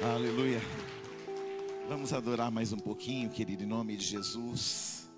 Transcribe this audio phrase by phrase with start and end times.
[0.00, 0.60] Aleluia.
[1.88, 5.10] Vamos adorar mais um pouquinho, querido, em nome de Jesus.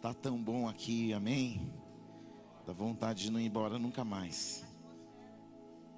[0.00, 1.70] Tá tão bom aqui, amém.
[2.66, 4.64] Dá vontade de não ir embora nunca mais.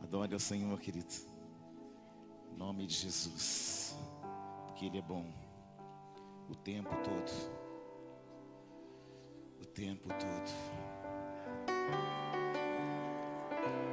[0.02, 1.14] Adore ao Senhor, querido.
[2.52, 3.96] Em nome de Jesus.
[4.66, 5.32] Porque Ele é bom.
[6.50, 7.32] O tempo todo.
[9.60, 10.84] O tempo todo.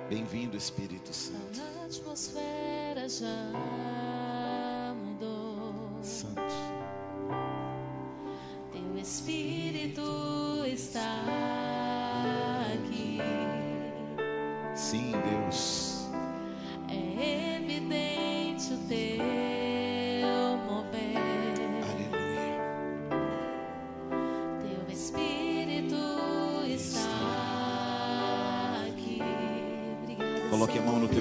[0.09, 1.61] Bem-vindo, Espírito Santo.
[1.61, 4.20] A atmosfera já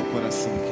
[0.05, 0.70] coração,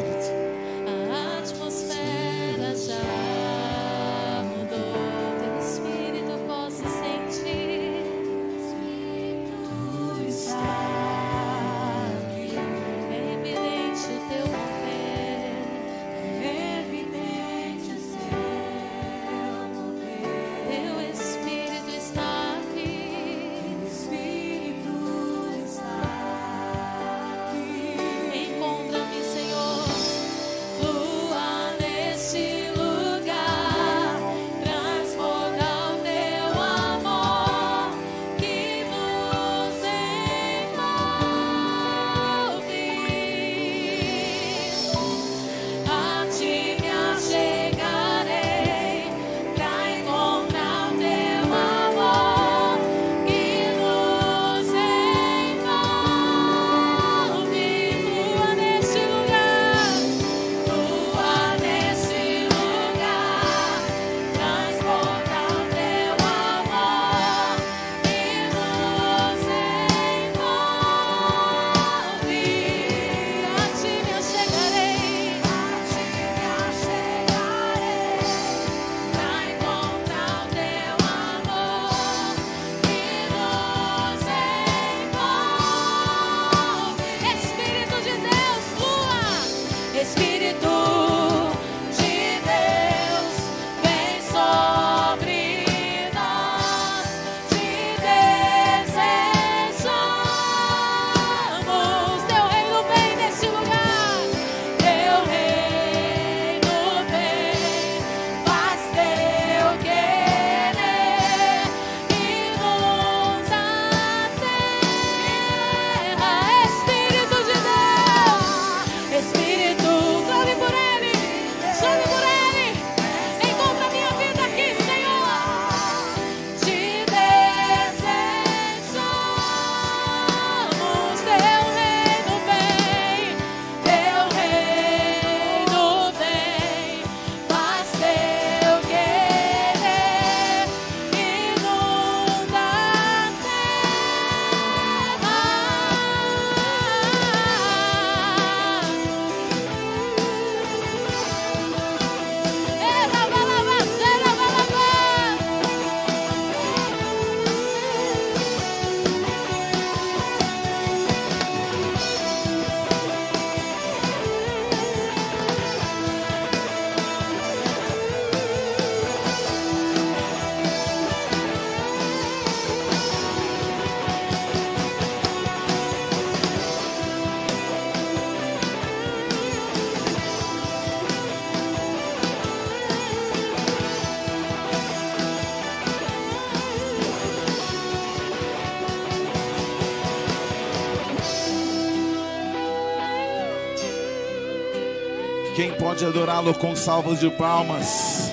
[195.99, 198.31] pode adorá-lo com salvas de palmas?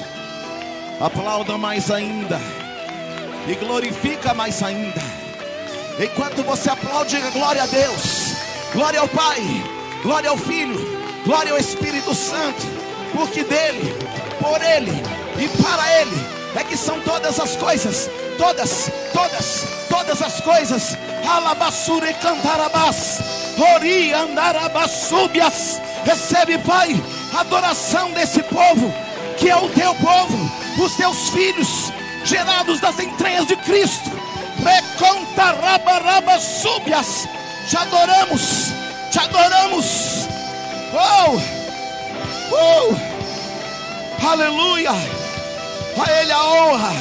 [1.01, 2.39] Aplauda mais ainda.
[3.47, 5.01] E glorifica mais ainda.
[5.99, 8.33] Enquanto você aplaude, glória a Deus.
[8.71, 9.41] Glória ao Pai.
[10.03, 10.77] Glória ao Filho.
[11.25, 12.61] Glória ao Espírito Santo.
[13.13, 13.95] Porque dele,
[14.39, 14.91] por ele
[15.39, 16.17] e para ele
[16.55, 18.11] é que são todas as coisas.
[18.37, 20.95] Todas, todas, todas as coisas.
[21.27, 23.21] Alabassura e cantarabás.
[23.57, 25.81] Ori andarabasúbias.
[26.05, 27.01] Recebe, Pai,
[27.39, 28.93] adoração desse povo,
[29.37, 31.91] que é o teu povo, os teus filhos,
[32.23, 34.11] gerados das entranhas de Cristo.
[34.63, 37.27] Recontarabarabassúbias.
[37.69, 38.71] Te adoramos,
[39.11, 40.27] te adoramos.
[40.93, 41.37] Oh,
[42.51, 42.95] oh.
[44.27, 44.91] Aleluia.
[44.91, 46.91] A Ele a honra,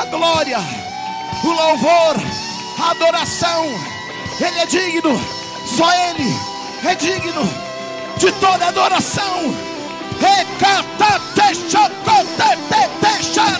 [0.00, 0.58] a glória,
[1.44, 2.16] o louvor,
[2.78, 3.66] a adoração.
[4.40, 5.20] Ele é digno,
[5.76, 6.34] só Ele
[6.84, 7.65] é digno
[8.18, 9.54] de toda adoração.
[10.18, 11.88] Recata, deixa,
[13.00, 13.58] deixa,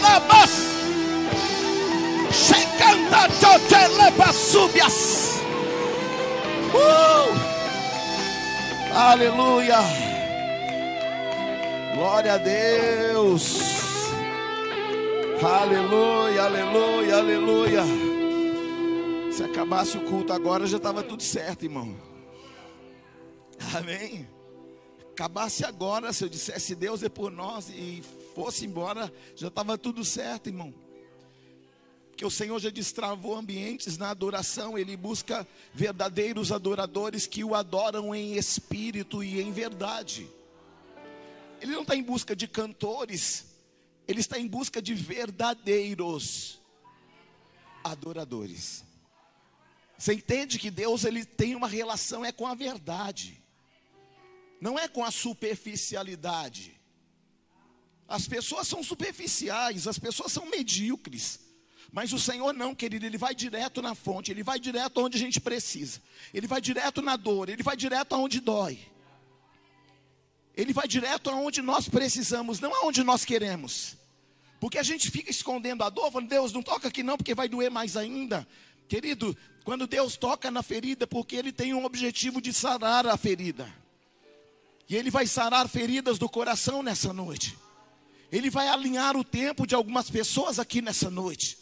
[2.32, 5.40] Chegando, te subias.
[6.74, 7.46] Uh!
[8.94, 9.78] Aleluia.
[11.94, 13.76] Glória a Deus.
[15.42, 17.82] Aleluia, aleluia, aleluia.
[19.30, 21.94] Se acabasse o culto agora, já estava tudo certo, irmão.
[23.74, 24.26] Amém.
[25.16, 28.02] Acabasse agora, se eu dissesse Deus é por nós e
[28.34, 30.74] fosse embora, já estava tudo certo, irmão
[32.16, 38.14] que o Senhor já destravou ambientes na adoração, Ele busca verdadeiros adoradores que o adoram
[38.14, 40.26] em espírito e em verdade.
[41.60, 43.44] Ele não está em busca de cantores,
[44.08, 46.58] Ele está em busca de verdadeiros
[47.84, 48.82] adoradores.
[49.98, 53.42] Você entende que Deus ele tem uma relação é com a verdade,
[54.60, 56.80] não é com a superficialidade.
[58.08, 61.40] As pessoas são superficiais, as pessoas são medíocres.
[61.92, 65.20] Mas o Senhor não, querido, Ele vai direto na fonte, Ele vai direto onde a
[65.20, 66.00] gente precisa,
[66.34, 68.78] Ele vai direto na dor, Ele vai direto aonde dói,
[70.56, 73.96] Ele vai direto aonde nós precisamos, não aonde nós queremos,
[74.60, 77.48] porque a gente fica escondendo a dor, falando, Deus, não toca aqui não, porque vai
[77.48, 78.46] doer mais ainda.
[78.88, 83.72] Querido, quando Deus toca na ferida, porque Ele tem um objetivo de sarar a ferida,
[84.88, 87.56] e Ele vai sarar feridas do coração nessa noite.
[88.30, 91.58] Ele vai alinhar o tempo de algumas pessoas aqui nessa noite.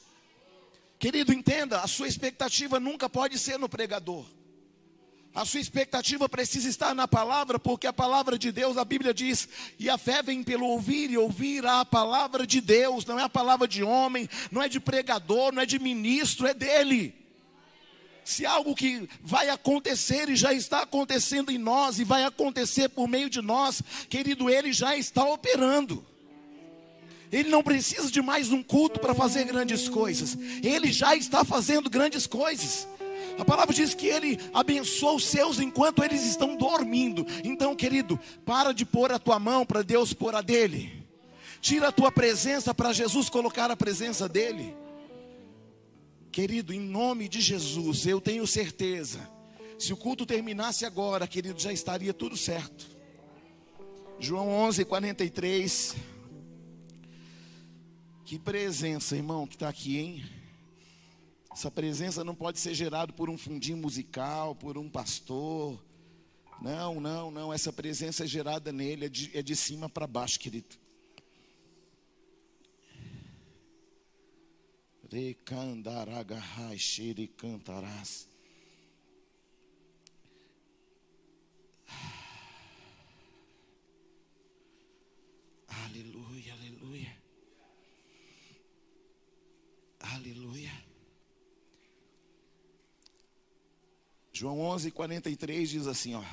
[0.98, 4.24] Querido, entenda, a sua expectativa nunca pode ser no pregador.
[5.34, 9.48] A sua expectativa precisa estar na palavra, porque a palavra de Deus, a Bíblia diz,
[9.80, 13.28] e a fé vem pelo ouvir e ouvir a palavra de Deus, não é a
[13.28, 17.23] palavra de homem, não é de pregador, não é de ministro, é dele.
[18.24, 23.06] Se algo que vai acontecer e já está acontecendo em nós e vai acontecer por
[23.06, 26.04] meio de nós, querido, ele já está operando.
[27.30, 30.38] Ele não precisa de mais um culto para fazer grandes coisas.
[30.62, 32.88] Ele já está fazendo grandes coisas.
[33.38, 37.26] A palavra diz que ele abençoa os seus enquanto eles estão dormindo.
[37.42, 41.04] Então, querido, para de pôr a tua mão para Deus pôr a dele.
[41.60, 44.74] Tira a tua presença para Jesus colocar a presença dele.
[46.34, 49.20] Querido, em nome de Jesus, eu tenho certeza.
[49.78, 52.88] Se o culto terminasse agora, querido, já estaria tudo certo.
[54.18, 55.94] João 11, 43.
[58.24, 60.24] Que presença, irmão, que está aqui, hein?
[61.52, 65.80] Essa presença não pode ser gerada por um fundinho musical, por um pastor.
[66.60, 67.52] Não, não, não.
[67.52, 70.83] Essa presença é gerada nele, é de, é de cima para baixo, querido.
[75.14, 78.28] Recandaragahai, xericantarás.
[85.68, 87.16] Aleluia, aleluia.
[90.00, 90.84] Aleluia.
[94.32, 96.24] João 11, 43 diz assim, ó.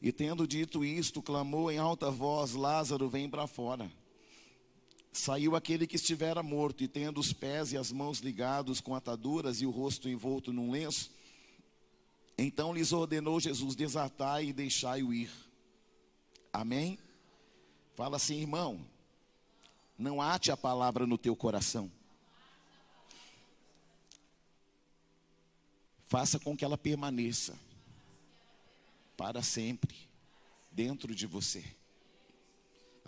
[0.00, 3.90] E tendo dito isto, clamou em alta voz: Lázaro, vem para fora.
[5.18, 9.60] Saiu aquele que estivera morto, e tendo os pés e as mãos ligados com ataduras
[9.60, 11.10] e o rosto envolto num lenço,
[12.38, 15.28] então lhes ordenou Jesus: desatai e deixai-o ir.
[16.52, 17.00] Amém?
[17.96, 18.80] Fala assim, irmão.
[19.98, 21.90] Não ate a palavra no teu coração.
[26.06, 27.58] Faça com que ela permaneça
[29.16, 29.96] para sempre
[30.70, 31.64] dentro de você.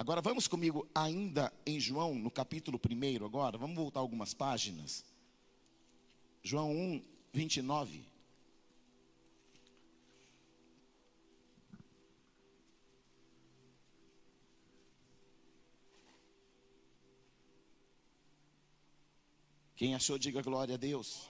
[0.01, 5.05] Agora vamos comigo ainda em João, no capítulo 1 agora, vamos voltar algumas páginas.
[6.43, 7.05] João 1,
[7.35, 8.03] 29.
[19.77, 21.29] Quem achou, diga glória a Deus.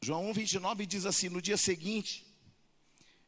[0.00, 2.31] João 1, 29 diz assim: No dia seguinte,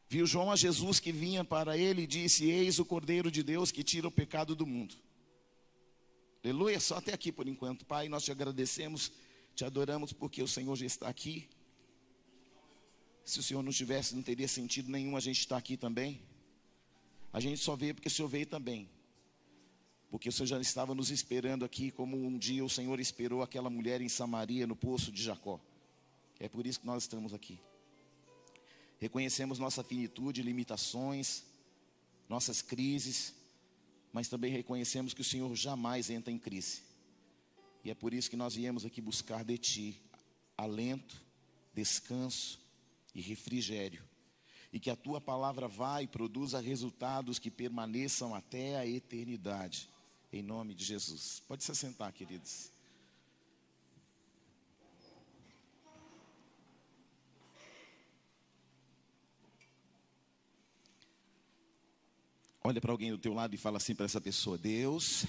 [0.07, 3.71] viu João a Jesus que vinha para ele e disse: Eis o Cordeiro de Deus
[3.71, 4.95] que tira o pecado do mundo.
[6.43, 7.85] Aleluia, só até aqui por enquanto.
[7.85, 9.11] Pai, nós te agradecemos,
[9.55, 11.49] te adoramos porque o Senhor já está aqui.
[13.23, 16.21] Se o Senhor não tivesse, não teria sentido nenhum a gente estar aqui também.
[17.33, 18.89] A gente só veio porque o Senhor veio também
[20.15, 23.69] porque o Senhor já estava nos esperando aqui, como um dia o Senhor esperou aquela
[23.69, 25.59] mulher em Samaria, no poço de Jacó.
[26.39, 27.59] É por isso que nós estamos aqui.
[28.99, 31.43] Reconhecemos nossa finitude, limitações,
[32.29, 33.33] nossas crises,
[34.11, 36.83] mas também reconhecemos que o Senhor jamais entra em crise.
[37.83, 40.01] E é por isso que nós viemos aqui buscar de Ti
[40.57, 41.21] alento,
[41.73, 42.59] descanso
[43.13, 44.03] e refrigério.
[44.71, 49.89] E que a Tua palavra vá e produza resultados que permaneçam até a eternidade.
[50.31, 51.41] Em nome de Jesus.
[51.47, 52.74] Pode se sentar, queridos.
[62.67, 65.27] Olha para alguém do teu lado e fala assim para essa pessoa: Deus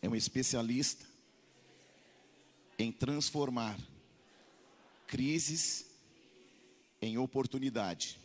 [0.00, 1.04] é um especialista
[2.78, 3.76] em transformar
[5.04, 5.84] crises
[7.00, 8.20] em oportunidade.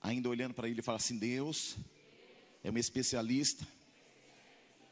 [0.00, 1.76] Ainda olhando para ele, fala assim: Deus
[2.64, 3.68] é um especialista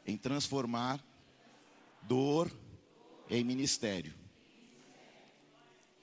[0.05, 1.03] em transformar
[2.03, 2.55] dor
[3.27, 4.13] em ministério.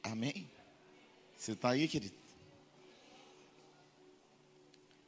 [0.02, 0.50] Amém?
[1.36, 2.23] Você está aí, querido?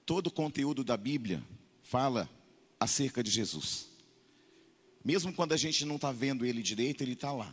[0.06, 1.42] Todo o conteúdo da Bíblia
[1.82, 2.30] fala
[2.78, 3.88] acerca de Jesus.
[5.04, 7.52] Mesmo quando a gente não está vendo ele direito, ele está lá.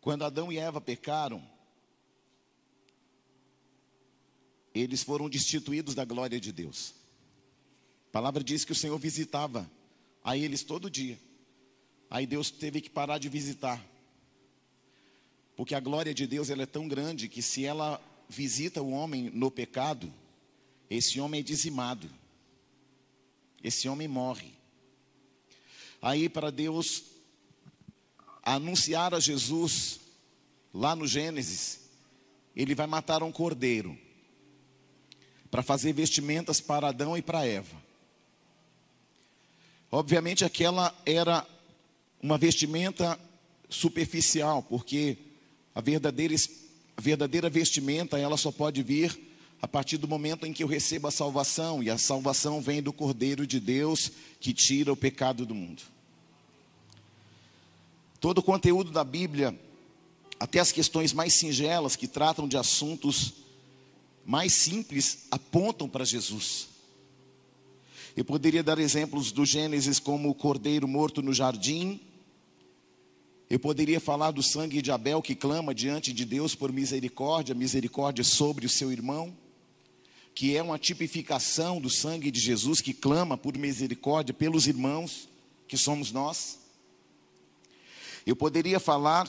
[0.00, 1.46] Quando Adão e Eva pecaram,
[4.74, 6.94] eles foram destituídos da glória de Deus.
[8.08, 9.70] A palavra diz que o Senhor visitava
[10.24, 11.18] a eles todo dia.
[12.08, 13.84] Aí Deus teve que parar de visitar.
[15.54, 18.00] Porque a glória de Deus ela é tão grande que se ela
[18.30, 20.12] visita o homem no pecado,
[20.88, 22.08] esse homem é dizimado.
[23.62, 24.52] Esse homem morre.
[26.00, 27.02] Aí, para Deus
[28.42, 30.00] anunciar a Jesus,
[30.72, 31.80] lá no Gênesis,
[32.56, 33.98] ele vai matar um cordeiro
[35.50, 37.82] para fazer vestimentas para Adão e para Eva.
[39.90, 41.46] Obviamente, aquela era
[42.22, 43.18] uma vestimenta
[43.68, 45.18] superficial, porque
[45.74, 46.32] a verdadeira
[47.00, 49.18] a verdadeira vestimenta, ela só pode vir
[49.62, 52.92] a partir do momento em que eu recebo a salvação, e a salvação vem do
[52.92, 55.80] Cordeiro de Deus que tira o pecado do mundo.
[58.20, 59.58] Todo o conteúdo da Bíblia,
[60.38, 63.32] até as questões mais singelas que tratam de assuntos
[64.22, 66.68] mais simples, apontam para Jesus.
[68.14, 71.98] Eu poderia dar exemplos do Gênesis como o cordeiro morto no jardim,
[73.50, 78.22] eu poderia falar do sangue de Abel que clama diante de Deus por misericórdia, misericórdia
[78.22, 79.36] sobre o seu irmão,
[80.32, 85.28] que é uma tipificação do sangue de Jesus que clama por misericórdia pelos irmãos,
[85.66, 86.60] que somos nós.
[88.24, 89.28] Eu poderia falar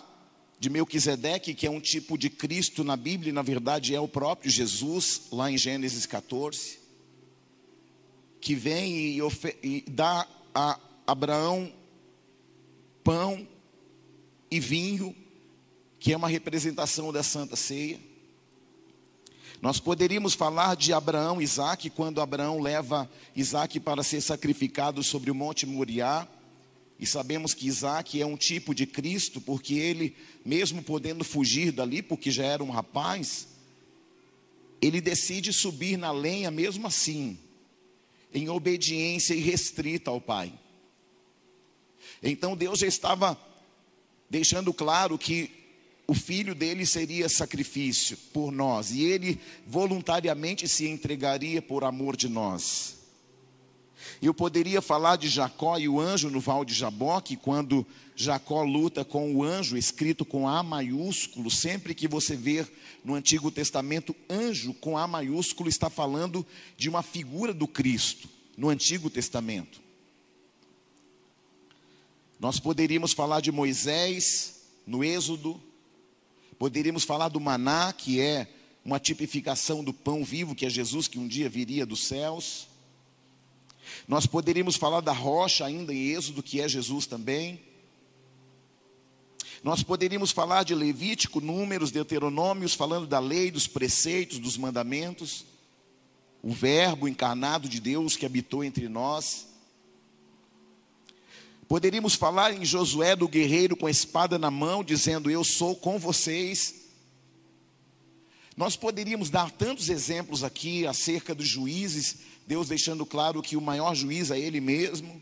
[0.60, 4.08] de Melquisedeque, que é um tipo de Cristo na Bíblia, e na verdade é o
[4.08, 6.78] próprio Jesus, lá em Gênesis 14,
[8.40, 9.20] que vem e,
[9.64, 11.74] e dá a Abraão
[13.04, 13.48] pão
[14.52, 15.16] e vinho,
[15.98, 17.98] que é uma representação da Santa Ceia.
[19.62, 25.32] Nós poderíamos falar de Abraão e Isaac, quando Abraão leva Isaac para ser sacrificado sobre
[25.32, 26.28] o Monte Moriá.
[27.00, 32.02] E sabemos que Isaac é um tipo de Cristo, porque ele, mesmo podendo fugir dali,
[32.02, 33.48] porque já era um rapaz,
[34.82, 37.38] ele decide subir na lenha mesmo assim,
[38.34, 40.52] em obediência irrestrita ao Pai.
[42.24, 43.40] Então Deus já estava
[44.32, 45.52] deixando claro que
[46.08, 52.30] o filho dele seria sacrifício por nós e ele voluntariamente se entregaria por amor de
[52.30, 52.98] nós.
[54.22, 57.86] Eu poderia falar de Jacó e o anjo no val de Jaboque, quando
[58.16, 61.52] Jacó luta com o anjo, escrito com A maiúsculo.
[61.52, 62.72] Sempre que você ver
[63.04, 66.48] no Antigo Testamento anjo com A maiúsculo, está falando
[66.78, 69.91] de uma figura do Cristo, no Antigo Testamento.
[72.42, 75.62] Nós poderíamos falar de Moisés no Êxodo,
[76.58, 78.52] poderíamos falar do maná, que é
[78.84, 82.68] uma tipificação do pão vivo, que é Jesus que um dia viria dos céus.
[84.08, 87.62] Nós poderíamos falar da rocha ainda em Êxodo, que é Jesus também.
[89.64, 95.46] Nós poderíamos falar de Levítico, Números, Deuteronômios, falando da lei, dos preceitos, dos mandamentos.
[96.42, 99.51] O Verbo encarnado de Deus que habitou entre nós.
[101.72, 105.98] Poderíamos falar em Josué do guerreiro com a espada na mão, dizendo: Eu sou com
[105.98, 106.82] vocês.
[108.58, 113.96] Nós poderíamos dar tantos exemplos aqui acerca dos juízes, Deus deixando claro que o maior
[113.96, 115.22] juiz é Ele mesmo.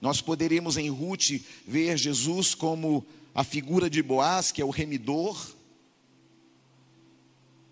[0.00, 5.36] Nós poderíamos em Ruth ver Jesus como a figura de Boaz, que é o remidor.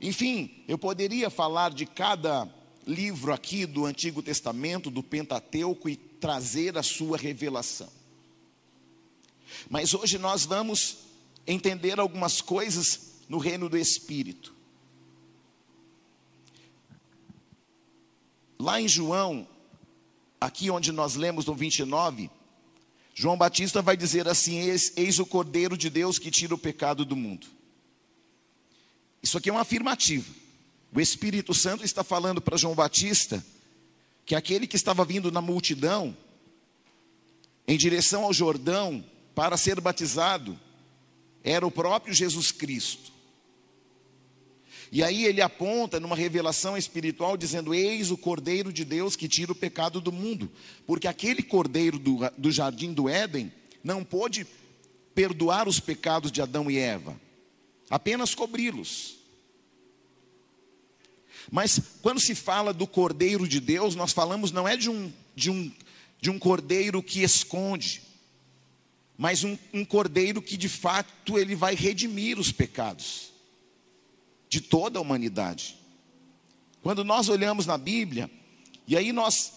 [0.00, 2.52] Enfim, eu poderia falar de cada
[2.84, 7.90] livro aqui do Antigo Testamento, do Pentateuco, e trazer a sua revelação.
[9.68, 10.98] Mas hoje nós vamos
[11.46, 14.54] entender algumas coisas no reino do Espírito.
[18.58, 19.46] Lá em João,
[20.40, 22.30] aqui onde nós lemos no 29,
[23.14, 27.04] João Batista vai dizer assim: eis, eis, o Cordeiro de Deus que tira o pecado
[27.04, 27.46] do mundo.
[29.22, 30.30] Isso aqui é uma afirmativa.
[30.92, 33.44] O Espírito Santo está falando para João Batista
[34.24, 36.16] que aquele que estava vindo na multidão,
[37.66, 39.04] em direção ao Jordão,
[39.34, 40.58] para ser batizado,
[41.42, 43.12] era o próprio Jesus Cristo.
[44.90, 49.50] E aí ele aponta numa revelação espiritual, dizendo: Eis o Cordeiro de Deus que tira
[49.50, 50.50] o pecado do mundo.
[50.86, 53.52] Porque aquele Cordeiro do, do jardim do Éden
[53.82, 54.46] não pôde
[55.14, 57.20] perdoar os pecados de Adão e Eva,
[57.90, 59.16] apenas cobri-los.
[61.50, 65.50] Mas quando se fala do Cordeiro de Deus, nós falamos não é de um, de
[65.50, 65.72] um,
[66.20, 68.02] de um cordeiro que esconde,
[69.16, 73.32] mas um, um cordeiro que de fato ele vai redimir os pecados
[74.48, 75.76] de toda a humanidade.
[76.82, 78.30] Quando nós olhamos na Bíblia,
[78.86, 79.52] e aí nós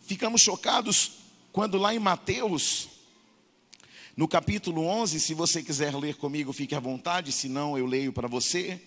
[0.00, 1.12] ficamos chocados
[1.52, 2.88] quando lá em Mateus,
[4.16, 8.12] no capítulo 11, se você quiser ler comigo, fique à vontade, se não eu leio
[8.12, 8.80] para você.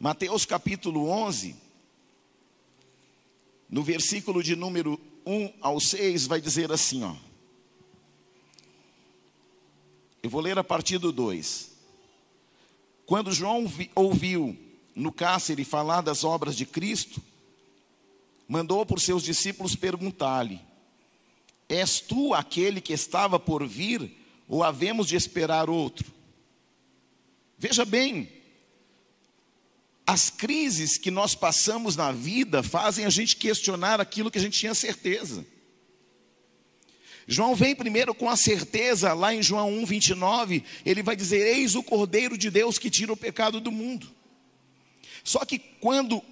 [0.00, 1.56] Mateus capítulo 11,
[3.68, 7.16] no versículo de número 1 ao 6, vai dizer assim, ó.
[10.22, 11.72] Eu vou ler a partir do 2.
[13.06, 13.64] Quando João
[13.94, 14.56] ouviu
[14.94, 17.20] no cárcere falar das obras de Cristo,
[18.46, 20.60] mandou por seus discípulos perguntar-lhe:
[21.68, 26.12] És tu aquele que estava por vir, ou havemos de esperar outro?
[27.58, 28.37] Veja bem,
[30.08, 34.58] as crises que nós passamos na vida fazem a gente questionar aquilo que a gente
[34.58, 35.44] tinha certeza.
[37.26, 41.74] João vem primeiro com a certeza, lá em João 1, 29, ele vai dizer: Eis
[41.74, 44.08] o Cordeiro de Deus que tira o pecado do mundo.
[45.22, 46.22] Só que quando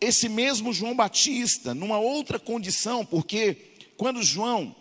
[0.00, 4.74] esse mesmo João Batista, numa outra condição, porque quando João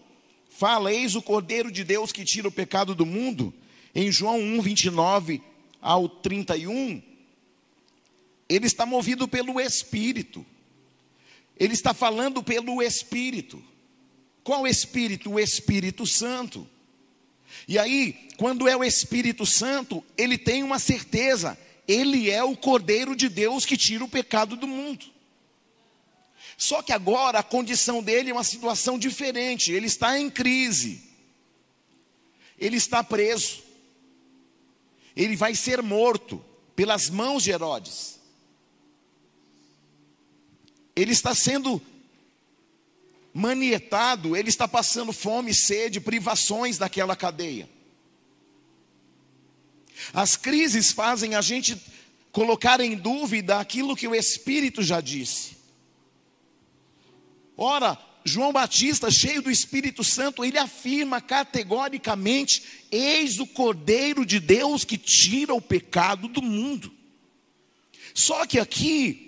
[0.49, 3.53] fala, Eis o Cordeiro de Deus que tira o pecado do mundo,
[3.93, 5.41] em João 1, 29
[5.81, 7.01] ao 31,
[8.49, 10.45] ele está movido pelo Espírito,
[11.59, 13.63] ele está falando pelo Espírito.
[14.43, 15.31] Qual Espírito?
[15.31, 16.67] O Espírito Santo.
[17.67, 21.57] E aí, quando é o Espírito Santo, ele tem uma certeza:
[21.87, 25.05] ele é o Cordeiro de Deus que tira o pecado do mundo.
[26.57, 31.03] Só que agora a condição dele é uma situação diferente, ele está em crise,
[32.57, 33.63] ele está preso,
[35.15, 36.43] ele vai ser morto
[36.75, 38.16] pelas mãos de Herodes,
[40.97, 41.79] ele está sendo
[43.31, 47.69] manietado, ele está passando fome, sede, privações daquela cadeia.
[50.11, 51.79] As crises fazem a gente
[52.31, 55.55] colocar em dúvida aquilo que o Espírito já disse.
[57.55, 64.83] Ora, João Batista, cheio do Espírito Santo, ele afirma categoricamente: Eis o Cordeiro de Deus
[64.83, 66.91] que tira o pecado do mundo.
[68.15, 69.26] Só que aqui,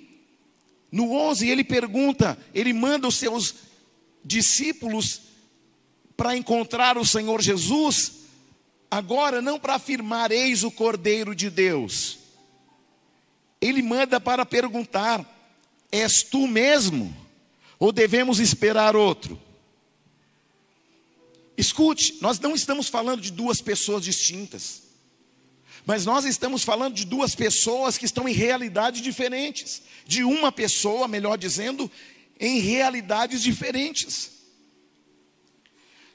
[0.92, 3.56] no 11, ele pergunta, ele manda os seus
[4.24, 5.22] discípulos
[6.18, 8.14] para encontrar o Senhor Jesus,
[8.90, 12.18] agora não para afirmar, eis o Cordeiro de Deus.
[13.62, 15.26] Ele manda para perguntar:
[15.92, 17.16] És tu mesmo?
[17.78, 19.40] Ou devemos esperar outro?
[21.58, 24.82] Escute, nós não estamos falando de duas pessoas distintas,
[25.90, 31.08] mas nós estamos falando de duas pessoas que estão em realidades diferentes, de uma pessoa,
[31.08, 31.90] melhor dizendo,
[32.40, 34.30] em realidades diferentes.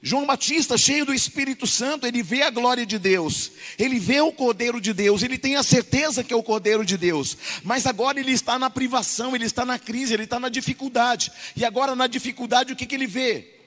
[0.01, 4.31] João Batista, cheio do Espírito Santo, ele vê a glória de Deus, ele vê o
[4.31, 8.21] Cordeiro de Deus, ele tem a certeza que é o Cordeiro de Deus, mas agora
[8.21, 12.07] ele está na privação, ele está na crise, ele está na dificuldade, e agora na
[12.07, 13.59] dificuldade o que, que ele vê?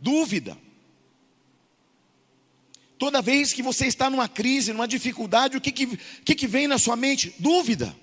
[0.00, 0.58] Dúvida.
[2.98, 6.66] Toda vez que você está numa crise, numa dificuldade, o que, que, que, que vem
[6.66, 7.34] na sua mente?
[7.38, 7.94] Dúvida.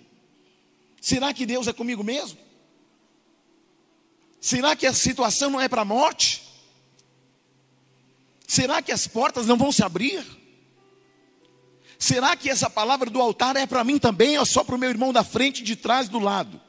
[1.02, 2.38] Será que Deus é comigo mesmo?
[4.40, 6.44] Será que a situação não é para a morte?
[8.48, 10.24] Será que as portas não vão se abrir?
[11.98, 14.90] Será que essa palavra do altar é para mim também ou só para o meu
[14.90, 16.62] irmão da frente, de trás, do lado?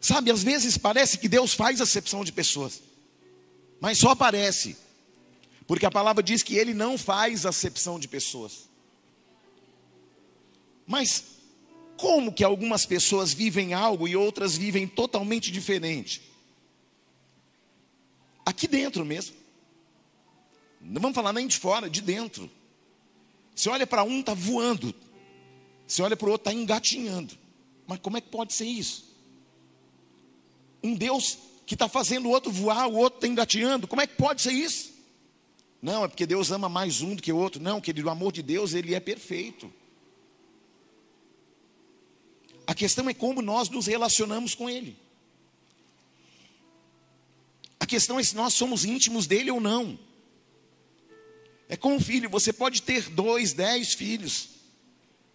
[0.00, 2.80] Sabe, às vezes parece que Deus faz acepção de pessoas,
[3.80, 4.76] mas só parece,
[5.66, 8.68] porque a palavra diz que Ele não faz acepção de pessoas.
[10.86, 11.24] Mas
[11.96, 16.22] como que algumas pessoas vivem algo e outras vivem totalmente diferente?
[18.44, 19.34] Aqui dentro mesmo.
[20.80, 22.48] Não vamos falar nem de fora, de dentro.
[23.54, 24.94] Você olha para um, está voando.
[25.86, 27.36] Você olha para o outro, está engatinhando.
[27.86, 29.06] Mas como é que pode ser isso?
[30.82, 33.88] Um Deus que está fazendo o outro voar, o outro está engateando.
[33.88, 34.94] Como é que pode ser isso?
[35.82, 37.60] Não, é porque Deus ama mais um do que o outro.
[37.60, 39.70] Não, querido, o amor de Deus, ele é perfeito.
[42.66, 44.96] A questão é como nós nos relacionamos com Ele.
[47.78, 49.98] A questão é se nós somos íntimos dele ou não.
[51.68, 54.48] É como um filho, você pode ter dois, dez filhos.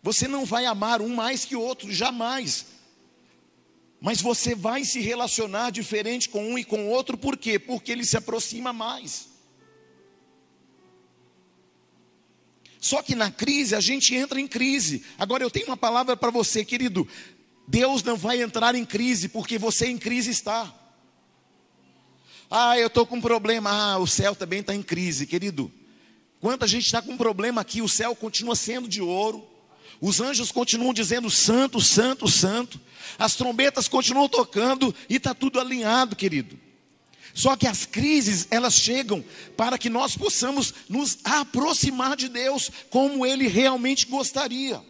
[0.03, 2.65] Você não vai amar um mais que o outro, jamais.
[4.01, 7.59] Mas você vai se relacionar diferente com um e com outro, por quê?
[7.59, 9.29] Porque ele se aproxima mais.
[12.79, 15.05] Só que na crise, a gente entra em crise.
[15.19, 17.07] Agora eu tenho uma palavra para você, querido.
[17.67, 20.73] Deus não vai entrar em crise, porque você em crise está.
[22.49, 23.69] Ah, eu estou com um problema.
[23.69, 25.71] Ah, o céu também está em crise, querido.
[26.39, 29.47] Quando a gente está com um problema aqui, o céu continua sendo de ouro.
[30.01, 32.81] Os anjos continuam dizendo santo, santo, santo.
[33.19, 36.59] As trombetas continuam tocando e está tudo alinhado, querido.
[37.35, 39.23] Só que as crises, elas chegam
[39.55, 44.83] para que nós possamos nos aproximar de Deus como Ele realmente gostaria.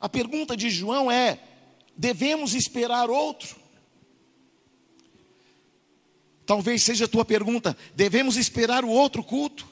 [0.00, 1.38] A pergunta de João é:
[1.96, 3.54] devemos esperar outro?
[6.44, 9.69] Talvez seja a tua pergunta: devemos esperar o outro culto?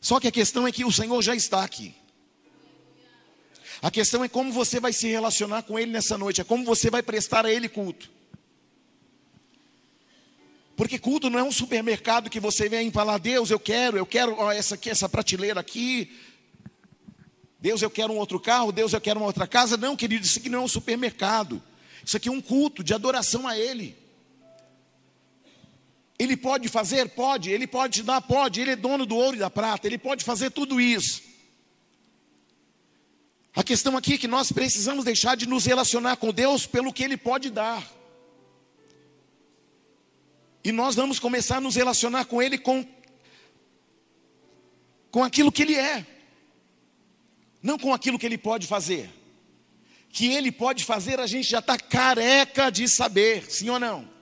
[0.00, 1.94] Só que a questão é que o Senhor já está aqui.
[3.80, 6.90] A questão é como você vai se relacionar com Ele nessa noite, é como você
[6.90, 8.10] vai prestar a Ele culto.
[10.76, 14.36] Porque culto não é um supermercado que você vem falar, Deus, eu quero, eu quero
[14.38, 16.16] ó, essa aqui, essa prateleira aqui.
[17.60, 19.76] Deus, eu quero um outro carro, Deus, eu quero uma outra casa.
[19.76, 21.60] Não, querido, isso aqui não é um supermercado.
[22.04, 23.96] Isso aqui é um culto de adoração a Ele.
[26.18, 27.08] Ele pode fazer?
[27.10, 27.50] Pode.
[27.50, 28.20] Ele pode te dar?
[28.20, 28.60] Pode.
[28.60, 29.86] Ele é dono do ouro e da prata.
[29.86, 31.22] Ele pode fazer tudo isso.
[33.54, 37.02] A questão aqui é que nós precisamos deixar de nos relacionar com Deus pelo que
[37.02, 37.84] Ele pode dar.
[40.62, 42.86] E nós vamos começar a nos relacionar com Ele com,
[45.10, 46.06] com aquilo que Ele é,
[47.62, 49.10] não com aquilo que Ele pode fazer.
[50.10, 54.17] Que Ele pode fazer, a gente já está careca de saber, sim ou não?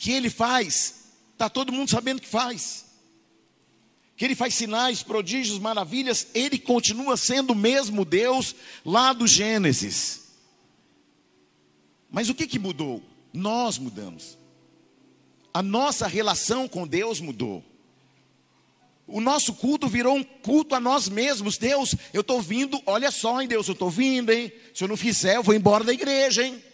[0.00, 0.94] Que ele faz,
[1.34, 2.86] está todo mundo sabendo que faz.
[4.16, 10.22] Que ele faz sinais, prodígios, maravilhas, ele continua sendo o mesmo Deus lá do Gênesis.
[12.10, 13.02] Mas o que, que mudou?
[13.30, 14.38] Nós mudamos.
[15.52, 17.62] A nossa relação com Deus mudou.
[19.06, 21.58] O nosso culto virou um culto a nós mesmos.
[21.58, 24.50] Deus, eu estou vindo, olha só, hein, Deus, eu estou vindo, hein?
[24.72, 26.69] Se eu não fizer, eu vou embora da igreja, hein?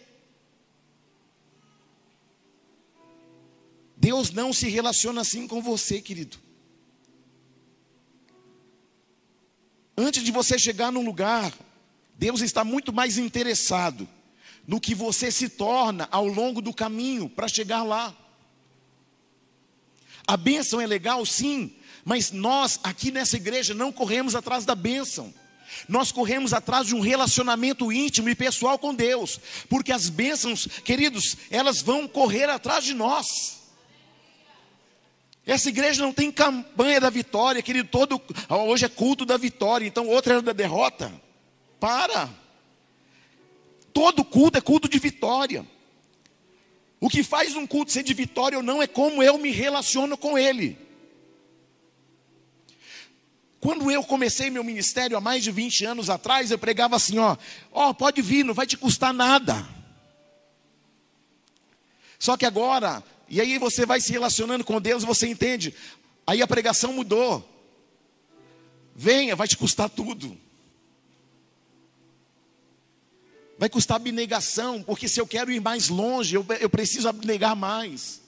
[4.07, 6.37] Deus não se relaciona assim com você, querido.
[9.97, 11.53] Antes de você chegar num lugar,
[12.17, 14.07] Deus está muito mais interessado
[14.65, 18.15] no que você se torna ao longo do caminho para chegar lá.
[20.25, 25.33] A bênção é legal, sim, mas nós aqui nessa igreja não corremos atrás da bênção.
[25.85, 31.35] Nós corremos atrás de um relacionamento íntimo e pessoal com Deus, porque as bênçãos, queridos,
[31.51, 33.66] elas vão correr atrás de nós.
[35.47, 37.87] Essa igreja não tem campanha da vitória, querido.
[37.87, 41.09] Todo, hoje é culto da vitória, então outra era da derrota.
[41.79, 42.29] Para.
[43.93, 45.65] Todo culto é culto de vitória.
[46.99, 50.17] O que faz um culto ser de vitória ou não é como eu me relaciono
[50.17, 50.77] com ele.
[53.61, 57.37] Quando eu comecei meu ministério há mais de 20 anos atrás, eu pregava assim, ó,
[57.71, 59.65] ó, pode vir, não vai te custar nada.
[62.19, 65.73] Só que agora e aí você vai se relacionando com Deus, você entende.
[66.25, 67.47] Aí a pregação mudou.
[68.95, 70.37] Venha, vai te custar tudo.
[73.59, 78.21] Vai custar abnegação, porque se eu quero ir mais longe, eu, eu preciso abnegar mais.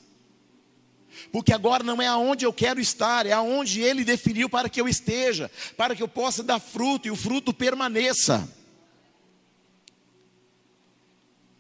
[1.32, 4.88] Porque agora não é aonde eu quero estar, é aonde Ele definiu para que eu
[4.88, 8.48] esteja, para que eu possa dar fruto e o fruto permaneça.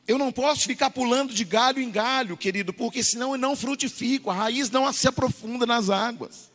[0.09, 4.31] Eu não posso ficar pulando de galho em galho, querido, porque senão eu não frutifico,
[4.31, 6.49] a raiz não se aprofunda nas águas.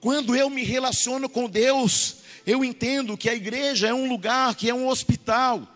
[0.00, 4.70] Quando eu me relaciono com Deus, eu entendo que a igreja é um lugar, que
[4.70, 5.68] é um hospital.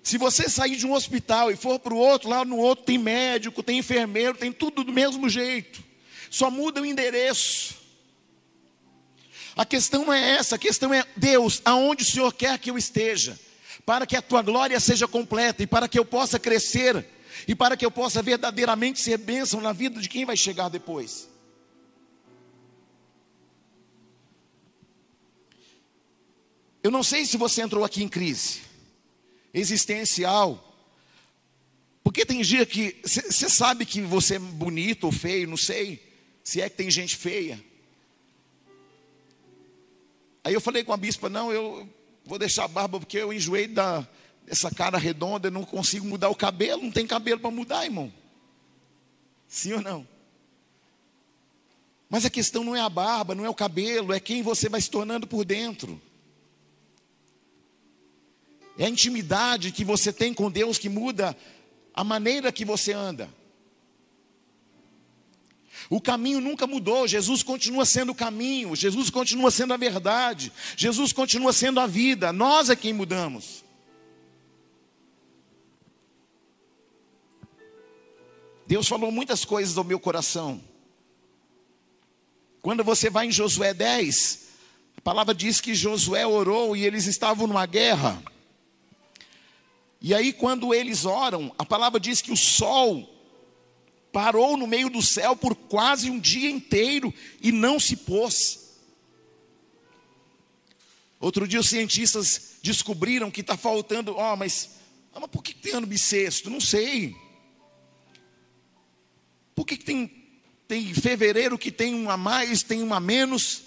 [0.00, 2.98] Se você sair de um hospital e for para o outro, lá no outro tem
[2.98, 5.82] médico, tem enfermeiro, tem tudo do mesmo jeito,
[6.30, 7.81] só muda o endereço.
[9.56, 12.78] A questão não é essa, a questão é: Deus, aonde o Senhor quer que eu
[12.78, 13.38] esteja,
[13.84, 17.06] para que a tua glória seja completa e para que eu possa crescer
[17.46, 21.28] e para que eu possa verdadeiramente ser bênção na vida de quem vai chegar depois.
[26.82, 28.60] Eu não sei se você entrou aqui em crise
[29.54, 30.72] existencial,
[32.02, 36.02] porque tem dia que você sabe que você é bonito ou feio, não sei,
[36.42, 37.62] se é que tem gente feia.
[40.44, 41.88] Aí eu falei com a bispa, não, eu
[42.24, 44.06] vou deixar a barba porque eu enjoei da,
[44.44, 48.12] dessa cara redonda, eu não consigo mudar o cabelo, não tem cabelo para mudar, irmão.
[49.46, 50.08] Sim ou não?
[52.08, 54.80] Mas a questão não é a barba, não é o cabelo, é quem você vai
[54.80, 56.00] se tornando por dentro.
[58.76, 61.36] É a intimidade que você tem com Deus que muda
[61.94, 63.28] a maneira que você anda.
[65.92, 71.12] O caminho nunca mudou, Jesus continua sendo o caminho, Jesus continua sendo a verdade, Jesus
[71.12, 73.62] continua sendo a vida, nós é quem mudamos.
[78.66, 80.64] Deus falou muitas coisas ao meu coração.
[82.62, 84.48] Quando você vai em Josué 10,
[84.96, 88.22] a palavra diz que Josué orou e eles estavam numa guerra.
[90.00, 93.11] E aí, quando eles oram, a palavra diz que o sol
[94.12, 98.60] parou no meio do céu por quase um dia inteiro e não se pôs.
[101.18, 104.70] Outro dia os cientistas descobriram que está faltando, oh, mas,
[105.14, 106.50] ah, mas por que tem ano bissexto?
[106.50, 107.16] Não sei.
[109.54, 110.10] Por que, que tem,
[110.68, 113.62] tem fevereiro que tem um a mais, tem um a menos?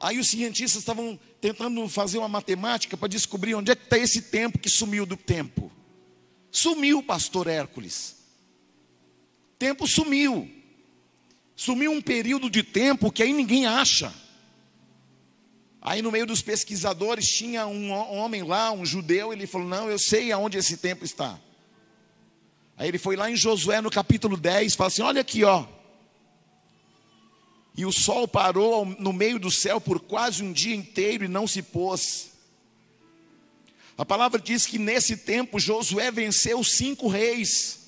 [0.00, 4.22] Aí os cientistas estavam tentando fazer uma matemática para descobrir onde é que está esse
[4.22, 5.72] tempo que sumiu do tempo.
[6.56, 8.16] Sumiu, pastor Hércules.
[9.58, 10.50] Tempo sumiu.
[11.54, 14.10] Sumiu um período de tempo que aí ninguém acha.
[15.82, 19.98] Aí no meio dos pesquisadores tinha um homem lá, um judeu, ele falou: Não, eu
[19.98, 21.38] sei aonde esse tempo está.
[22.74, 25.66] Aí ele foi lá em Josué no capítulo 10, fala assim: Olha aqui, ó.
[27.76, 31.46] E o sol parou no meio do céu por quase um dia inteiro e não
[31.46, 32.30] se pôs.
[33.98, 37.86] A palavra diz que nesse tempo Josué venceu cinco reis.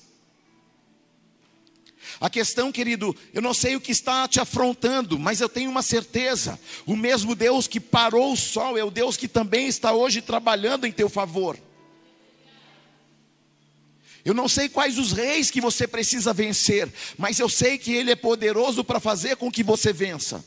[2.19, 5.81] A questão, querido, eu não sei o que está te afrontando, mas eu tenho uma
[5.81, 10.21] certeza: o mesmo Deus que parou o sol é o Deus que também está hoje
[10.21, 11.57] trabalhando em teu favor.
[14.25, 18.11] Eu não sei quais os reis que você precisa vencer, mas eu sei que Ele
[18.11, 20.43] é poderoso para fazer com que você vença.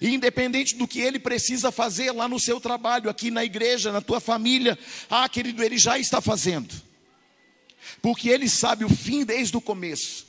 [0.00, 4.20] Independente do que Ele precisa fazer lá no seu trabalho, aqui na igreja, na tua
[4.20, 4.78] família,
[5.08, 6.74] ah, querido, Ele já está fazendo,
[8.02, 10.26] porque Ele sabe o fim desde o começo.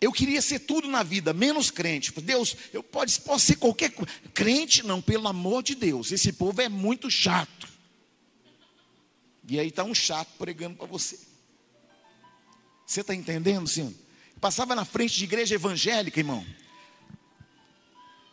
[0.00, 2.10] Eu queria ser tudo na vida, menos crente.
[2.20, 3.92] Deus, eu pode, posso ser qualquer.
[4.34, 6.10] Crente, não, pelo amor de Deus.
[6.10, 7.68] Esse povo é muito chato.
[9.48, 11.16] E aí está um chato pregando para você.
[12.84, 13.92] Você está entendendo, senhor?
[14.42, 16.44] Passava na frente de igreja evangélica, irmão.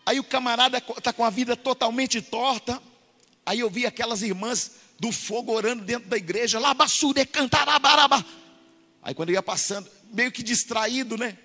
[0.03, 2.81] Aí o camarada está com a vida totalmente torta.
[3.45, 8.25] Aí eu vi aquelas irmãs do fogo orando dentro da igreja, lá basura, cantarabaraba.
[9.03, 11.37] Aí quando eu ia passando, meio que distraído, né?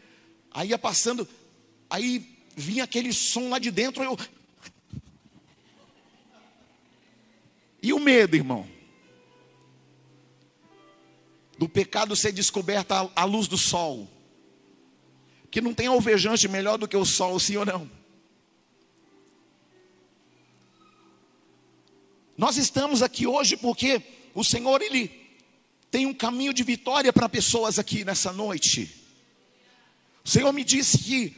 [0.50, 1.28] Aí ia passando,
[1.90, 4.18] aí vinha aquele som lá de dentro, eu.
[7.82, 8.66] E o medo, irmão?
[11.58, 14.08] do pecado ser descoberta à luz do sol.
[15.54, 17.88] Que não tem alvejante melhor do que o sol, sim ou não?
[22.36, 24.02] Nós estamos aqui hoje porque
[24.34, 25.08] o Senhor, Ele
[25.92, 28.92] tem um caminho de vitória para pessoas aqui nessa noite.
[30.24, 31.36] O Senhor me disse que,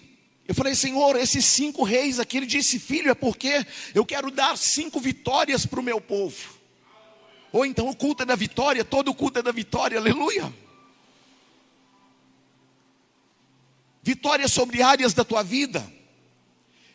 [0.49, 4.57] eu falei, Senhor, esses cinco reis aqui, Ele disse, filho, é porque eu quero dar
[4.57, 6.55] cinco vitórias para o meu povo.
[7.53, 10.51] Ou então o culto é da vitória, todo o culto é da vitória, aleluia.
[14.07, 15.85] Vitória sobre áreas da tua vida.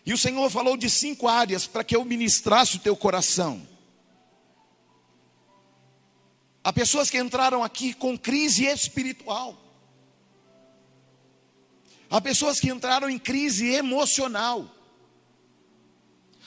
[0.05, 3.67] E o Senhor falou de cinco áreas para que eu ministrasse o teu coração.
[6.63, 9.61] Há pessoas que entraram aqui com crise espiritual.
[12.09, 14.73] Há pessoas que entraram em crise emocional.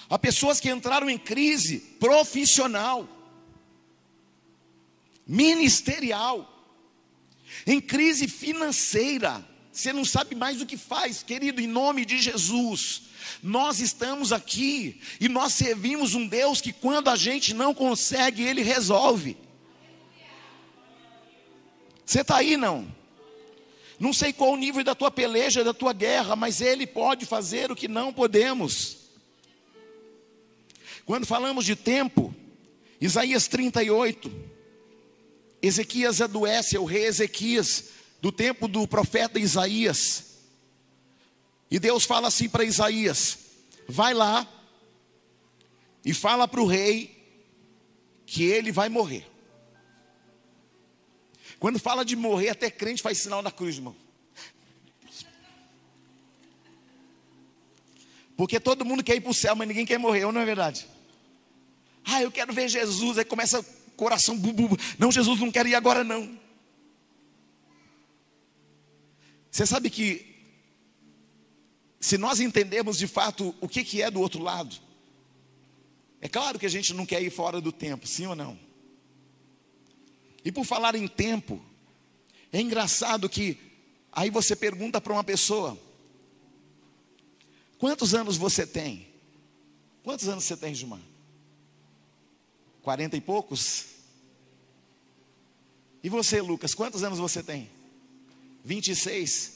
[0.09, 3.07] Há pessoas que entraram em crise profissional
[5.27, 6.50] ministerial,
[7.66, 9.53] em crise financeira.
[9.75, 13.03] Você não sabe mais o que faz, querido, em nome de Jesus.
[13.43, 18.63] Nós estamos aqui e nós servimos um Deus que, quando a gente não consegue, Ele
[18.63, 19.37] resolve.
[22.07, 22.87] Você está aí, não?
[23.99, 27.73] Não sei qual o nível da tua peleja, da tua guerra, mas Ele pode fazer
[27.73, 28.99] o que não podemos.
[31.05, 32.33] Quando falamos de tempo,
[33.01, 34.33] Isaías 38,
[35.61, 37.94] Ezequias adoece, é o rei Ezequias,
[38.25, 40.39] do tempo do profeta Isaías.
[41.71, 43.39] E Deus fala assim para Isaías:
[43.87, 44.49] vai lá
[46.03, 47.23] e fala para o rei
[48.25, 49.31] que ele vai morrer.
[51.61, 53.95] Quando fala de morrer, até crente faz sinal na cruz, irmão.
[58.39, 60.47] Porque todo mundo quer ir para o céu, mas ninguém quer morrer, ou não é
[60.47, 60.89] verdade?
[62.07, 63.19] Ah, eu quero ver Jesus.
[63.19, 63.65] Aí começa o
[63.99, 64.35] coração.
[64.35, 64.79] Bu, bu, bu.
[64.99, 66.43] Não, Jesus, não quero ir agora, não.
[69.55, 70.35] Você sabe que,
[72.01, 74.75] se nós entendermos de fato o que, que é do outro lado,
[76.21, 78.59] é claro que a gente não quer ir fora do tempo, sim ou não?
[80.45, 81.64] E por falar em tempo,
[82.53, 83.57] é engraçado que
[84.11, 85.79] aí você pergunta para uma pessoa:
[87.79, 89.07] quantos anos você tem?
[90.03, 91.01] Quantos anos você tem, Gilmar?
[92.83, 93.87] Quarenta e poucos?
[96.03, 97.71] E você, Lucas, quantos anos você tem?
[98.64, 99.53] 26.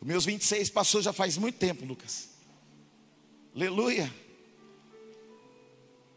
[0.00, 2.28] Os meus 26 passou já faz muito tempo, Lucas.
[3.54, 4.12] Aleluia.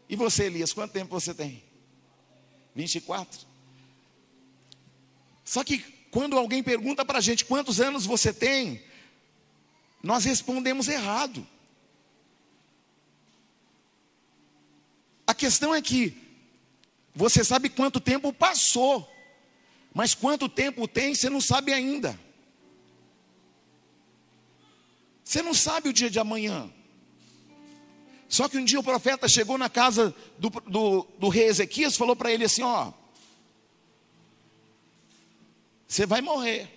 [0.08, 1.62] E você, Elias, quanto tempo você tem?
[2.74, 3.46] 24.
[5.44, 5.78] Só que
[6.10, 8.82] quando alguém pergunta para a gente quantos anos você tem,
[10.02, 11.46] nós respondemos errado.
[15.26, 16.16] A questão é que
[17.14, 19.10] você sabe quanto tempo passou,
[19.96, 22.20] mas quanto tempo tem, você não sabe ainda.
[25.24, 26.70] Você não sabe o dia de amanhã.
[28.28, 31.96] Só que um dia o profeta chegou na casa do, do, do rei Ezequias e
[31.96, 32.92] falou para ele assim: Ó,
[35.88, 36.68] você vai morrer,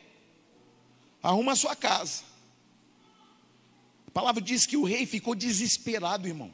[1.22, 2.24] arruma a sua casa.
[4.08, 6.54] A palavra diz que o rei ficou desesperado, irmão.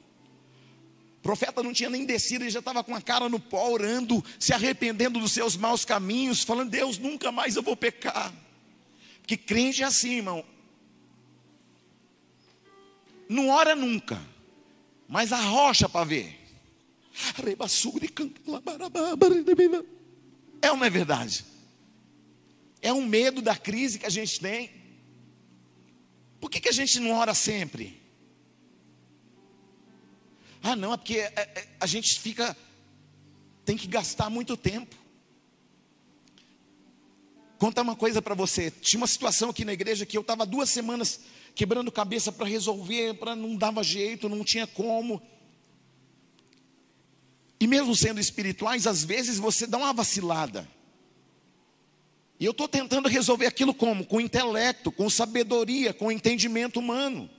[1.25, 4.53] Profeta não tinha nem descido, ele já estava com a cara no pó, orando, se
[4.53, 8.31] arrependendo dos seus maus caminhos, falando: Deus, nunca mais eu vou pecar.
[9.21, 10.45] Porque crente é assim, irmão.
[13.27, 14.21] Não ora nunca,
[15.07, 16.39] mas arrocha para ver.
[20.61, 21.43] É ou não é verdade?
[22.83, 24.69] É um medo da crise que a gente tem.
[26.39, 27.99] Por que, que a gente não ora sempre?
[30.67, 32.57] Ah, não, é porque é, é, a gente fica,
[33.63, 34.95] tem que gastar muito tempo.
[37.59, 38.71] Contar uma coisa para você.
[38.71, 41.19] Tinha uma situação aqui na igreja que eu estava duas semanas
[41.53, 45.21] quebrando cabeça para resolver, para não dava jeito, não tinha como.
[47.59, 50.67] E mesmo sendo espirituais, às vezes você dá uma vacilada.
[52.39, 54.03] E eu estou tentando resolver aquilo como?
[54.03, 57.29] Com intelecto, com sabedoria, com entendimento humano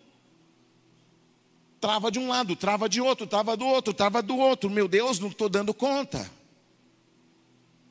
[1.86, 4.68] trava de um lado, trava de outro, trava do outro, trava do outro.
[4.68, 6.28] Meu Deus, não estou dando conta.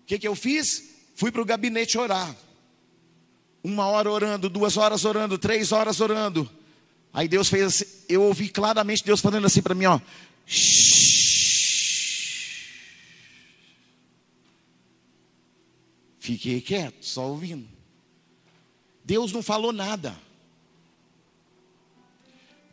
[0.02, 0.84] O que, que eu fiz?
[1.16, 2.36] Fui para o gabinete orar.
[3.64, 6.52] Uma hora orando, duas horas orando, três horas orando.
[7.14, 9.98] Aí Deus fez assim, eu ouvi claramente Deus falando assim para mim, ó.
[16.20, 17.66] Fiquei quieto, só ouvindo.
[19.06, 20.14] Deus não falou nada.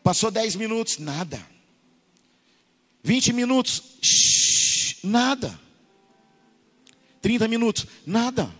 [0.02, 1.40] Passou 10 minutos, nada.
[3.04, 5.58] 20 minutos, shh, nada.
[7.20, 8.52] 30 minutos, nada.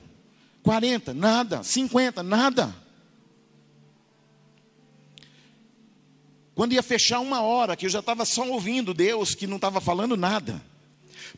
[0.63, 1.63] 40, nada.
[1.63, 2.75] 50, nada.
[6.55, 9.81] Quando ia fechar uma hora, que eu já estava só ouvindo Deus, que não estava
[9.81, 10.63] falando nada.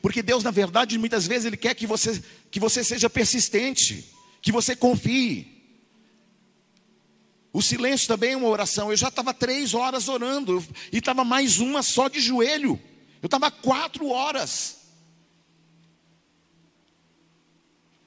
[0.02, 4.12] Porque Deus, na verdade, muitas vezes Ele quer que você, que você seja persistente,
[4.42, 5.53] que você confie.
[7.54, 8.90] O silêncio também é uma oração.
[8.90, 10.62] Eu já estava três horas orando
[10.92, 12.80] e estava mais uma só de joelho.
[13.22, 14.78] Eu estava quatro horas.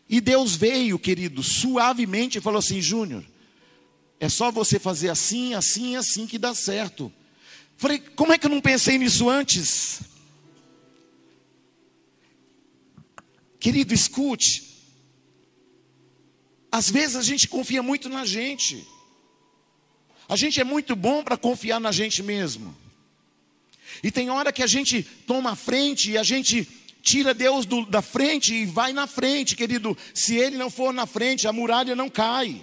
[0.10, 3.24] E Deus veio, querido, suavemente e falou assim: Júnior,
[4.19, 7.09] é só você fazer assim, assim, assim que dá certo.
[7.78, 10.01] Falei, como é que eu não pensei nisso antes?
[13.61, 14.76] Querido, escute.
[16.69, 18.86] Às vezes a gente confia muito na gente.
[20.30, 22.75] A gente é muito bom para confiar na gente mesmo.
[24.03, 26.67] E tem hora que a gente toma a frente e a gente
[27.01, 29.97] tira Deus do, da frente e vai na frente, querido.
[30.13, 32.61] Se ele não for na frente, a muralha não cai.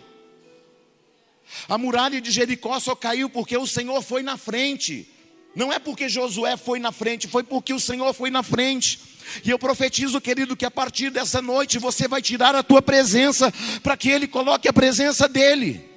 [1.68, 5.08] A muralha de Jericó só caiu porque o Senhor foi na frente.
[5.54, 9.00] Não é porque Josué foi na frente, foi porque o Senhor foi na frente.
[9.44, 13.52] E eu profetizo, querido, que a partir dessa noite você vai tirar a tua presença
[13.82, 15.93] para que Ele coloque a presença dEle.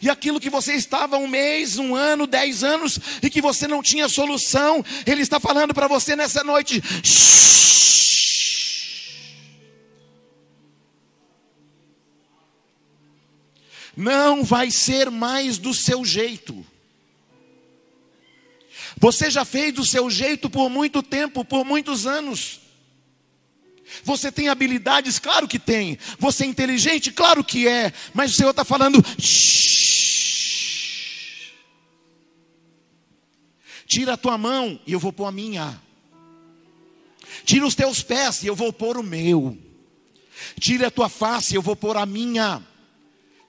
[0.00, 3.82] E aquilo que você estava um mês, um ano, dez anos e que você não
[3.82, 6.82] tinha solução, Ele está falando para você nessa noite.
[13.96, 16.64] Não vai ser mais do seu jeito.
[18.96, 22.59] Você já fez do seu jeito por muito tempo, por muitos anos.
[24.04, 25.18] Você tem habilidades?
[25.18, 25.98] Claro que tem.
[26.18, 27.10] Você é inteligente?
[27.12, 27.92] Claro que é.
[28.14, 29.04] Mas o Senhor está falando.
[33.86, 35.80] Tira a tua mão e eu vou pôr a minha.
[37.44, 39.58] Tira os teus pés e eu vou pôr o meu.
[40.58, 42.62] Tira a tua face e eu vou pôr a minha.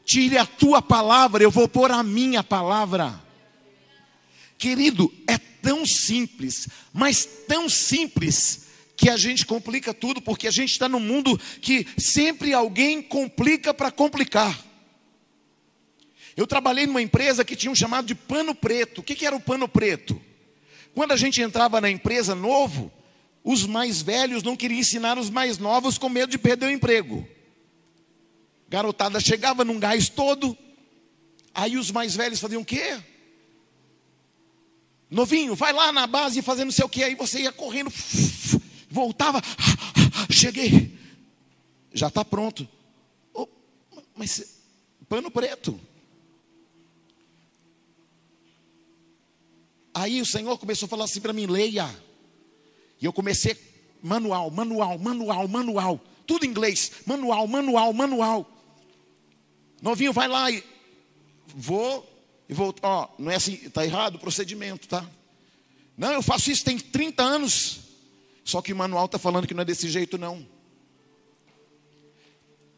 [0.04, 3.22] Tire a tua palavra, eu vou pôr a minha palavra.
[4.58, 8.68] Querido, é tão simples, mas tão simples,
[9.02, 13.74] que a gente complica tudo, porque a gente está num mundo que sempre alguém complica
[13.74, 14.64] para complicar.
[16.38, 19.00] Eu trabalhei numa empresa que tinha um chamado de pano preto.
[19.02, 20.22] O que, que era o pano preto?
[20.94, 22.92] Quando a gente entrava na empresa novo,
[23.44, 27.28] os mais velhos não queriam ensinar os mais novos com medo de perder o emprego.
[28.70, 30.56] Garotada chegava num gás todo,
[31.56, 33.00] aí os mais velhos faziam o quê?
[35.10, 37.04] Novinho, vai lá na base fazer não sei o que.
[37.04, 37.92] Aí você ia correndo,
[38.92, 39.42] voltava,
[40.30, 40.98] cheguei,
[41.94, 42.68] já está pronto.
[43.34, 43.48] Oh,
[44.16, 44.60] mas
[45.08, 45.80] pano preto.
[49.94, 51.90] Aí o Senhor começou a falar assim para mim: leia.
[53.02, 53.58] E eu comecei,
[54.04, 58.48] manual, manual, manual, manual, tudo em inglês, manual, manual, manual.
[59.82, 60.64] Novinho, vai lá e
[61.48, 62.08] vou
[62.48, 65.10] e vou, ó, não é assim, está errado o procedimento, tá?
[65.98, 67.80] Não, eu faço isso tem 30 anos.
[68.44, 70.48] Só que o manual está falando que não é desse jeito, não.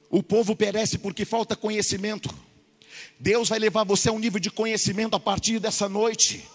[0.10, 2.30] O povo perece porque falta conhecimento.
[3.20, 6.48] Deus vai levar você a um nível de conhecimento a partir dessa noite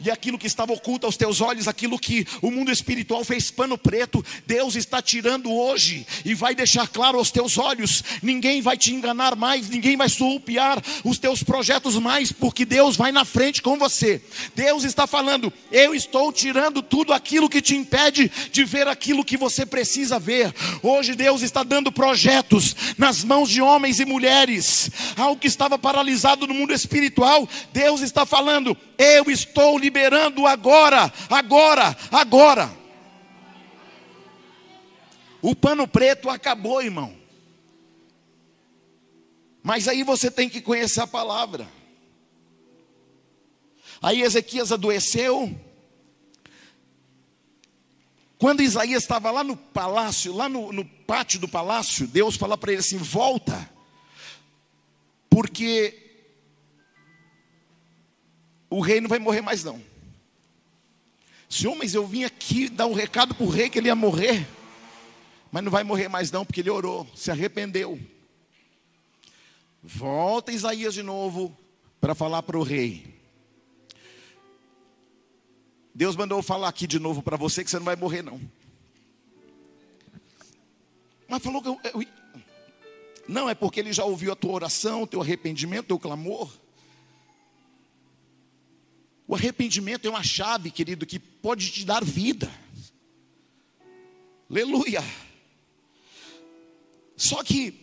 [0.00, 3.78] e aquilo que estava oculto aos teus olhos, aquilo que o mundo espiritual fez pano
[3.78, 8.92] preto, Deus está tirando hoje e vai deixar claro aos teus olhos: ninguém vai te
[8.92, 13.78] enganar mais, ninguém vai sulpiar os teus projetos mais, porque Deus vai na frente com
[13.78, 14.22] você.
[14.54, 19.36] Deus está falando: eu estou tirando tudo aquilo que te impede de ver aquilo que
[19.36, 20.54] você precisa ver.
[20.82, 26.46] Hoje Deus está dando projetos nas mãos de homens e mulheres, algo que estava paralisado
[26.46, 32.70] no mundo espiritual, Deus está falando: eu estou liberando agora, agora, agora.
[35.42, 37.16] O pano preto acabou, irmão.
[39.62, 41.66] Mas aí você tem que conhecer a palavra.
[44.00, 45.54] Aí Ezequias adoeceu.
[48.38, 52.72] Quando Isaías estava lá no palácio, lá no, no pátio do palácio, Deus fala para
[52.72, 53.70] ele assim: volta,
[55.30, 56.05] porque
[58.68, 59.80] o rei não vai morrer mais não.
[61.48, 64.46] Senhor, mas eu vim aqui dar um recado para o rei que ele ia morrer.
[65.52, 68.00] Mas não vai morrer mais não, porque ele orou, se arrependeu.
[69.82, 71.56] Volta Isaías de novo
[72.00, 73.14] para falar para o rei.
[75.94, 78.40] Deus mandou falar aqui de novo para você que você não vai morrer não.
[81.28, 82.04] Mas falou que eu, eu,
[83.28, 86.50] não é porque ele já ouviu a tua oração, o teu arrependimento, o teu clamor.
[89.28, 92.50] O arrependimento é uma chave, querido, que pode te dar vida.
[94.48, 95.02] Aleluia.
[97.16, 97.74] Só que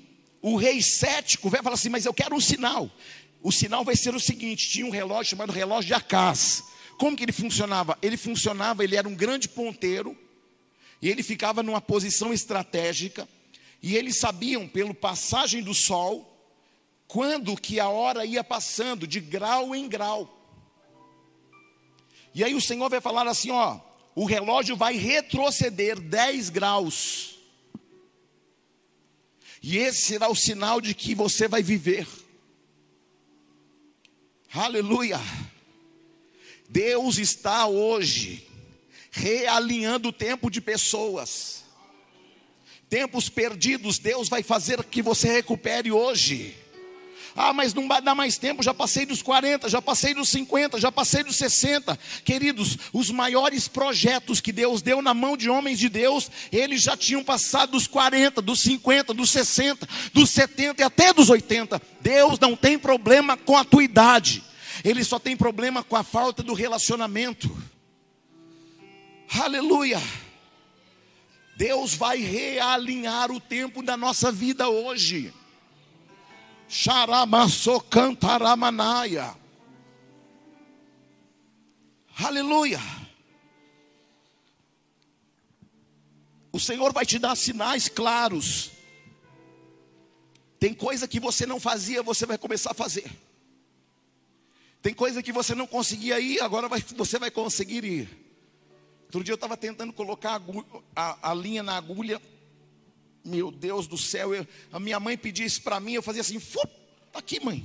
[0.41, 2.89] o rei cético vai falar assim: Mas eu quero um sinal.
[3.41, 6.63] O sinal vai ser o seguinte: tinha um relógio chamado relógio de Acás.
[6.97, 7.97] Como que ele funcionava?
[8.01, 10.17] Ele funcionava, ele era um grande ponteiro,
[11.01, 13.27] e ele ficava numa posição estratégica,
[13.81, 16.29] e eles sabiam, pelo passagem do sol,
[17.07, 20.42] quando que a hora ia passando de grau em grau.
[22.33, 23.79] E aí o Senhor vai falar assim: ó,
[24.15, 27.37] o relógio vai retroceder 10 graus.
[29.61, 32.07] E esse será o sinal de que você vai viver.
[34.53, 35.19] Aleluia.
[36.69, 38.47] Deus está hoje
[39.09, 41.63] realinhando o tempo de pessoas.
[42.89, 46.55] Tempos perdidos, Deus vai fazer que você recupere hoje.
[47.35, 50.91] Ah, mas não dar mais tempo, já passei dos 40, já passei dos 50, já
[50.91, 51.97] passei dos 60.
[52.23, 56.95] Queridos, os maiores projetos que Deus deu na mão de homens de Deus, eles já
[56.95, 61.81] tinham passado dos 40, dos 50, dos 60, dos 70 e até dos 80.
[62.01, 64.43] Deus não tem problema com a tua idade,
[64.83, 67.49] Ele só tem problema com a falta do relacionamento.
[69.29, 70.01] Aleluia.
[71.55, 75.33] Deus vai realinhar o tempo da nossa vida hoje.
[76.73, 79.37] Xaramassocantaramanaya.
[82.17, 82.79] Aleluia.
[86.51, 88.71] O Senhor vai te dar sinais claros.
[90.59, 93.05] Tem coisa que você não fazia, você vai começar a fazer.
[94.81, 98.09] Tem coisa que você não conseguia ir, agora vai, você vai conseguir ir.
[99.05, 100.41] Outro dia eu estava tentando colocar
[100.95, 102.19] a, a, a, linha na agulha.
[103.23, 106.39] Meu Deus do céu, eu, a minha mãe pedia isso para mim, eu fazia assim,
[106.39, 107.63] tá aqui, mãe.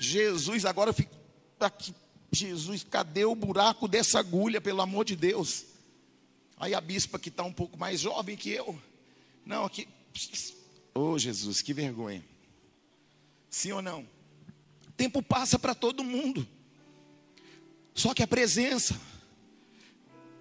[0.00, 1.14] Jesus, agora eu fico
[1.60, 1.94] aqui.
[2.30, 5.64] Jesus, cadê o buraco dessa agulha, pelo amor de Deus?
[6.58, 8.78] Aí a bispa que está um pouco mais jovem que eu,
[9.46, 9.88] não, aqui.
[10.94, 12.24] Oh Jesus, que vergonha.
[13.48, 14.06] Sim ou não?
[14.98, 16.46] tempo passa para todo mundo.
[17.94, 19.00] Só que a presença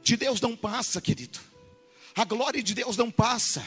[0.02, 1.40] de Deus não passa, querido.
[2.16, 3.64] A glória de Deus não passa.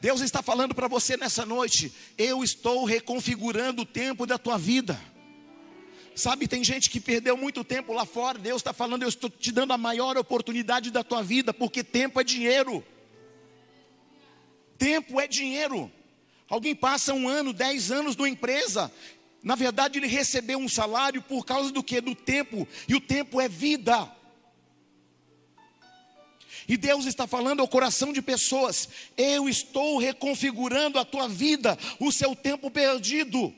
[0.00, 5.00] Deus está falando para você nessa noite: eu estou reconfigurando o tempo da tua vida.
[6.14, 8.38] Sabe, tem gente que perdeu muito tempo lá fora.
[8.38, 12.20] Deus está falando: eu estou te dando a maior oportunidade da tua vida, porque tempo
[12.20, 12.84] é dinheiro.
[14.76, 15.90] Tempo é dinheiro.
[16.48, 18.90] Alguém passa um ano, dez anos numa empresa
[19.42, 22.00] na verdade, ele recebeu um salário por causa do que?
[22.00, 24.10] Do tempo, e o tempo é vida.
[26.68, 32.12] E Deus está falando ao coração de pessoas: eu estou reconfigurando a tua vida, o
[32.12, 33.54] seu tempo perdido.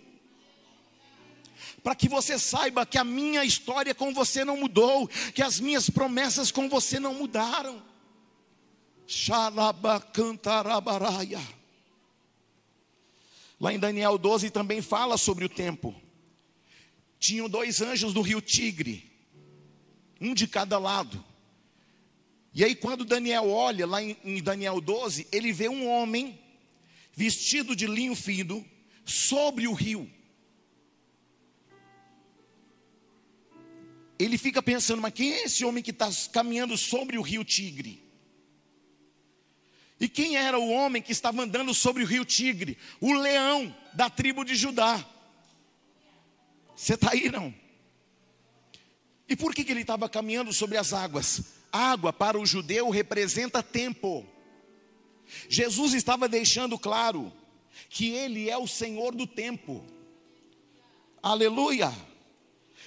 [1.83, 5.91] Para que você saiba que a minha história com você não mudou, que as minhas
[5.91, 7.83] promessas com você não mudaram.
[9.07, 11.41] Xalabacantarabaraya.
[13.59, 15.93] Lá em Daniel 12 também fala sobre o tempo.
[17.19, 19.11] Tinham dois anjos do rio Tigre,
[20.21, 21.29] um de cada lado.
[22.53, 26.39] E aí, quando Daniel olha lá em, Daniel 12, ele vê um homem
[27.13, 28.65] vestido de linho fino
[29.05, 30.11] sobre o rio.
[34.19, 38.03] Ele fica pensando, mas quem é esse homem que está caminhando sobre o rio Tigre?
[39.99, 42.77] E quem era o homem que estava andando sobre o rio Tigre?
[43.01, 45.07] O leão da tribo de Judá.
[46.75, 47.55] Você está aí não?
[49.29, 51.60] E por que, que ele estava caminhando sobre as águas?
[51.73, 54.27] Água para o judeu representa tempo.
[55.49, 57.33] Jesus estava deixando claro
[57.89, 59.85] que ele é o Senhor do tempo.
[61.23, 61.93] Aleluia!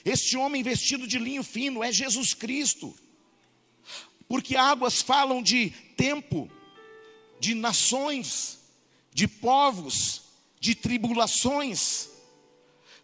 [0.04, 2.94] Este homem vestido de linho fino é Jesus Cristo.
[4.28, 6.50] Porque águas falam de tempo
[7.40, 8.60] de nações,
[9.14, 10.24] de povos,
[10.60, 12.10] de tribulações.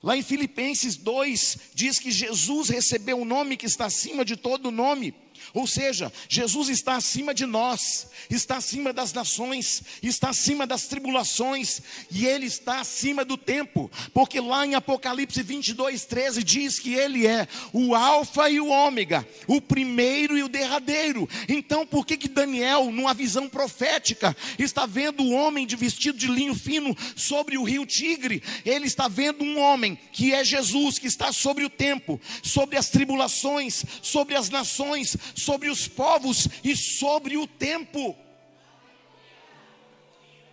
[0.02, 4.72] Lá em Filipenses 2 diz que Jesus recebeu um nome que está acima de todo
[4.72, 5.14] nome
[5.54, 11.82] ou seja, Jesus está acima de nós, está acima das nações, está acima das tribulações,
[12.12, 17.26] e Ele está acima do tempo, porque lá em Apocalipse 22, 13 diz que Ele
[17.26, 21.28] é o Alfa e o Ômega, o primeiro e o derradeiro.
[21.48, 26.28] Então, por que, que Daniel, numa visão profética, está vendo o homem de vestido de
[26.28, 28.44] linho fino sobre o rio Tigre?
[28.66, 32.90] Ele está vendo um homem que é Jesus, que está sobre o tempo, sobre as
[32.90, 38.16] tribulações, sobre as nações, sobre os povos e sobre o tempo.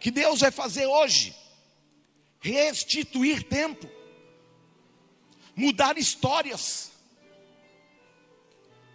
[0.01, 1.35] Que Deus vai fazer hoje?
[2.41, 3.91] Restituir tempo,
[5.55, 6.93] mudar histórias.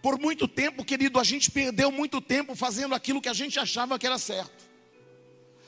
[0.01, 3.99] Por muito tempo, querido, a gente perdeu muito tempo fazendo aquilo que a gente achava
[3.99, 4.71] que era certo.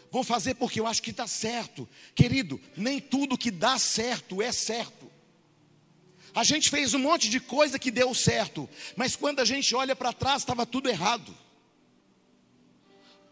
[0.09, 1.89] Vou fazer porque eu acho que está certo.
[2.15, 5.02] Querido, nem tudo que dá certo é certo.
[6.35, 9.95] A gente fez um monte de coisa que deu certo, mas quando a gente olha
[9.95, 11.35] para trás, estava tudo errado.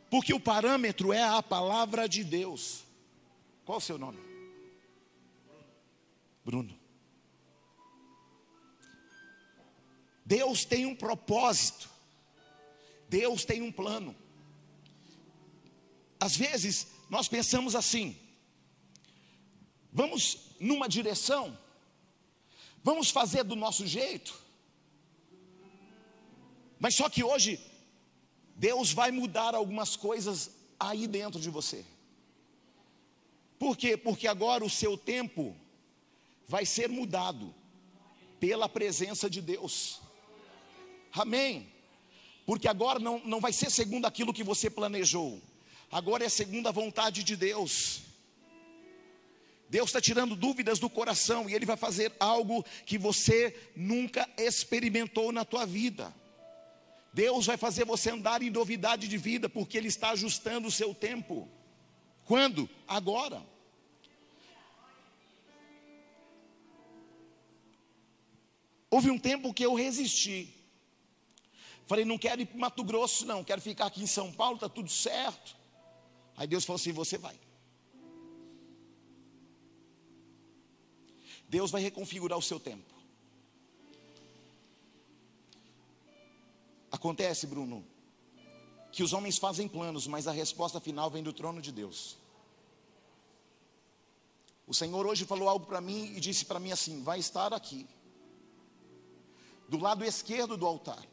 [0.10, 2.84] Porque o parâmetro é a palavra de Deus.
[3.66, 4.20] Qual o seu nome?
[6.44, 6.78] Bruno.
[10.26, 11.90] Deus tem um propósito.
[13.10, 14.16] Deus tem um plano.
[16.20, 18.18] Às vezes, nós pensamos assim:
[19.92, 21.58] vamos numa direção,
[22.84, 24.40] Vamos fazer do nosso jeito.
[26.80, 27.60] Mas só que hoje,
[28.56, 31.86] Deus vai mudar algumas coisas aí dentro de você.
[33.60, 33.96] Por quê?
[33.96, 35.56] Porque agora o seu tempo
[36.48, 37.54] vai ser mudado
[38.40, 40.02] pela presença de Deus.
[41.14, 41.72] Amém?
[42.46, 45.40] Porque agora não, não vai ser segundo aquilo que você planejou,
[45.92, 48.02] agora é segundo a vontade de Deus.
[49.72, 55.32] Deus está tirando dúvidas do coração e Ele vai fazer algo que você nunca experimentou
[55.32, 56.14] na tua vida.
[57.14, 60.94] Deus vai fazer você andar em novidade de vida, porque Ele está ajustando o seu
[60.94, 61.48] tempo.
[62.26, 62.70] Quando?
[62.86, 63.42] Agora.
[68.90, 70.54] Houve um tempo que eu resisti.
[71.88, 74.68] Falei, não quero ir para Mato Grosso, não, quero ficar aqui em São Paulo, está
[74.68, 75.56] tudo certo.
[76.36, 77.40] Aí Deus falou assim: você vai.
[81.52, 82.96] Deus vai reconfigurar o seu tempo.
[86.90, 87.86] Acontece, Bruno,
[88.90, 92.18] que os homens fazem planos, mas a resposta final vem do trono de Deus.
[94.66, 97.86] O Senhor hoje falou algo para mim e disse para mim assim: vai estar aqui,
[99.68, 101.06] do lado esquerdo do altar,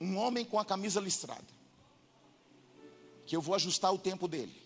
[0.00, 1.52] um homem com a camisa listrada,
[3.26, 4.61] que eu vou ajustar o tempo dele.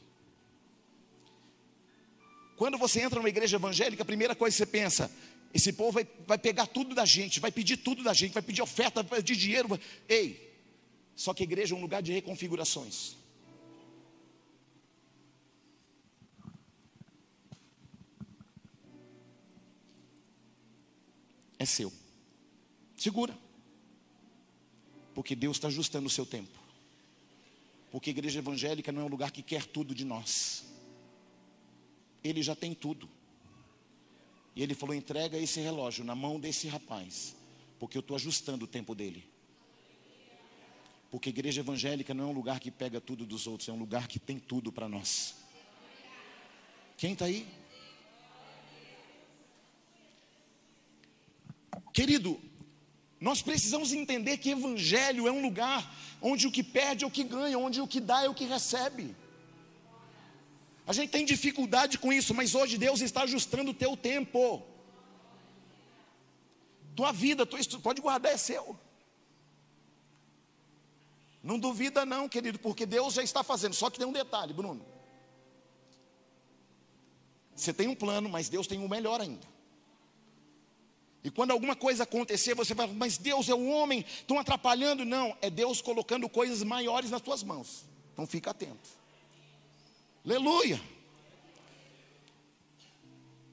[2.57, 5.11] Quando você entra numa igreja evangélica, a primeira coisa que você pensa,
[5.52, 8.62] esse povo vai, vai pegar tudo da gente, vai pedir tudo da gente, vai pedir
[8.62, 9.68] oferta, vai pedir dinheiro.
[9.68, 9.80] Vai...
[10.09, 10.54] Ei,
[11.14, 13.16] só que a igreja é um lugar de reconfigurações.
[21.59, 21.90] É seu.
[22.96, 23.36] Segura.
[25.14, 26.59] Porque Deus está ajustando o seu tempo.
[27.90, 30.66] Porque a igreja evangélica não é um lugar que quer tudo de nós.
[32.27, 33.09] Ele já tem tudo.
[34.55, 37.37] E ele falou: entrega esse relógio na mão desse rapaz,
[37.79, 39.24] porque eu estou ajustando o tempo dele.
[41.11, 44.09] Porque igreja evangélica não é um lugar que pega tudo dos outros, é um lugar
[44.09, 45.35] que tem tudo para nós.
[46.97, 47.47] Quem está aí?
[51.93, 52.41] Querido,
[53.20, 57.24] nós precisamos entender que evangelho é um lugar onde o que perde é o que
[57.24, 59.14] ganha, onde o que dá é o que recebe.
[60.87, 64.62] A gente tem dificuldade com isso, mas hoje Deus está ajustando o teu tempo.
[66.95, 68.78] Tua vida, tua estudo, pode guardar, é seu.
[71.43, 73.74] Não duvida não, querido, porque Deus já está fazendo.
[73.74, 74.84] Só que tem um detalhe, Bruno.
[77.55, 79.47] Você tem um plano, mas Deus tem um melhor ainda.
[81.24, 85.05] E quando alguma coisa acontecer, você vai, mas Deus é o homem, estão atrapalhando?
[85.05, 87.84] Não, é Deus colocando coisas maiores nas tuas mãos.
[88.12, 88.95] Então fica atento.
[90.27, 90.81] Aleluia.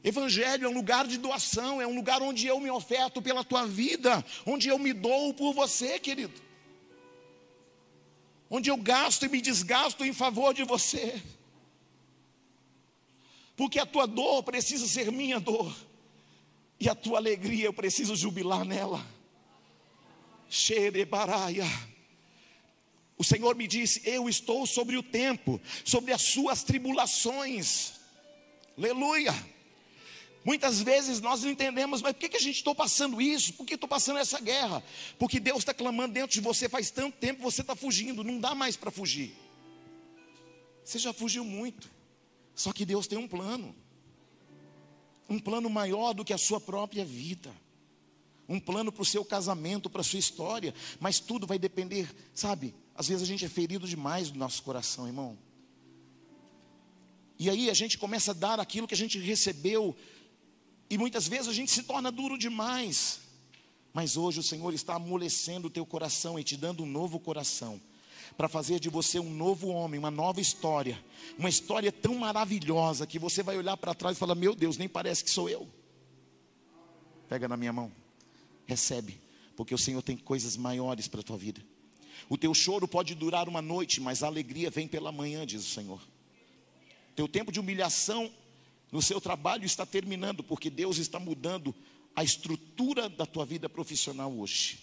[0.04, 3.68] Evangelho é um lugar de doação, é um lugar onde eu me oferto pela tua
[3.68, 6.42] vida, onde eu me dou por você, querido.
[8.50, 11.22] Onde eu gasto e me desgasto em favor de você.
[13.56, 15.74] Porque a tua dor precisa ser minha dor,
[16.80, 19.06] e a tua alegria eu preciso jubilar nela.
[20.50, 21.93] Xerebaraia.
[23.24, 27.94] O Senhor me disse: Eu estou sobre o tempo, sobre as suas tribulações.
[28.78, 29.34] Aleluia.
[30.44, 33.54] Muitas vezes nós não entendemos, mas por que, que a gente está passando isso?
[33.54, 34.84] Por que estou passando essa guerra?
[35.18, 38.54] Porque Deus está clamando dentro de você faz tanto tempo, você está fugindo, não dá
[38.54, 39.34] mais para fugir.
[40.84, 41.90] Você já fugiu muito,
[42.54, 43.74] só que Deus tem um plano,
[45.30, 47.56] um plano maior do que a sua própria vida,
[48.50, 52.76] um plano para o seu casamento, para a sua história, mas tudo vai depender, sabe,
[52.96, 55.38] às vezes a gente é ferido demais no nosso coração, irmão.
[57.40, 59.96] E aí a gente começa a dar aquilo que a gente recebeu,
[60.90, 63.20] e muitas vezes a gente se torna duro demais.
[63.92, 67.82] Mas hoje o Senhor está amolecendo o teu coração e te dando um novo coração,
[68.38, 71.04] para fazer de você um novo homem, uma nova história,
[71.38, 74.88] uma história tão maravilhosa que você vai olhar para trás e falar: Meu Deus, nem
[74.88, 75.68] parece que sou eu.
[77.28, 77.92] Pega na minha mão,
[78.66, 79.20] recebe,
[79.56, 81.73] porque o Senhor tem coisas maiores para a tua vida.
[82.30, 85.70] O teu choro pode durar uma noite, mas a alegria vem pela manhã, diz o
[85.70, 86.02] Senhor.
[87.16, 88.32] Teu tempo de humilhação
[88.92, 91.74] no seu trabalho está terminando, porque Deus está mudando
[92.16, 94.80] a estrutura da tua vida profissional hoje.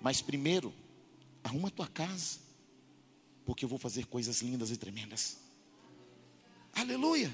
[0.00, 0.74] Mas primeiro,
[1.42, 2.38] arruma a tua casa,
[3.44, 5.38] porque eu vou fazer coisas lindas e tremendas.
[6.72, 7.32] Aleluia!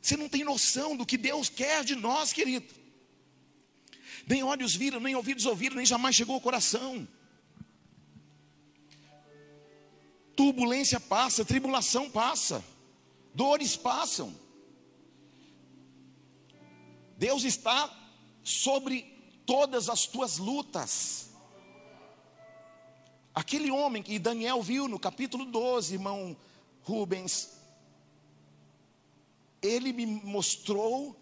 [0.00, 2.79] Você não tem noção do que Deus quer de nós, querido
[4.26, 7.06] nem olhos viram, nem ouvidos ouviram, nem jamais chegou ao coração.
[10.36, 12.64] Turbulência passa, tribulação passa,
[13.34, 14.34] dores passam.
[17.18, 17.94] Deus está
[18.42, 19.02] sobre
[19.44, 21.30] todas as tuas lutas.
[23.34, 26.36] Aquele homem que Daniel viu no capítulo 12, irmão
[26.82, 27.60] Rubens,
[29.60, 31.19] ele me mostrou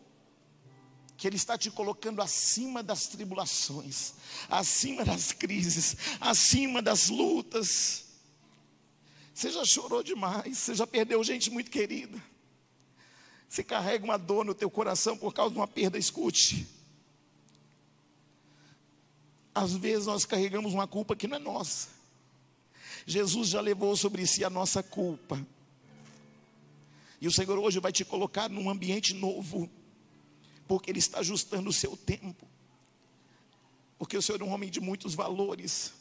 [1.19, 4.15] que Ele está te colocando acima das tribulações,
[4.49, 8.05] acima das crises, acima das lutas.
[9.35, 12.23] Você já chorou demais, você já perdeu gente muito querida.
[13.49, 16.69] Você carrega uma dor no teu coração por causa de uma perda, escute.
[19.53, 21.89] Às vezes nós carregamos uma culpa que não é nossa.
[23.05, 25.45] Jesus já levou sobre si a nossa culpa.
[27.21, 29.69] E o Senhor hoje vai te colocar num ambiente novo,
[30.69, 32.47] porque Ele está ajustando o seu tempo.
[33.99, 35.93] Porque o Senhor é um homem de muitos valores,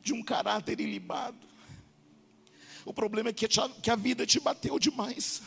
[0.00, 1.36] de um caráter ilibado.
[2.86, 5.42] O problema é que a vida te bateu demais.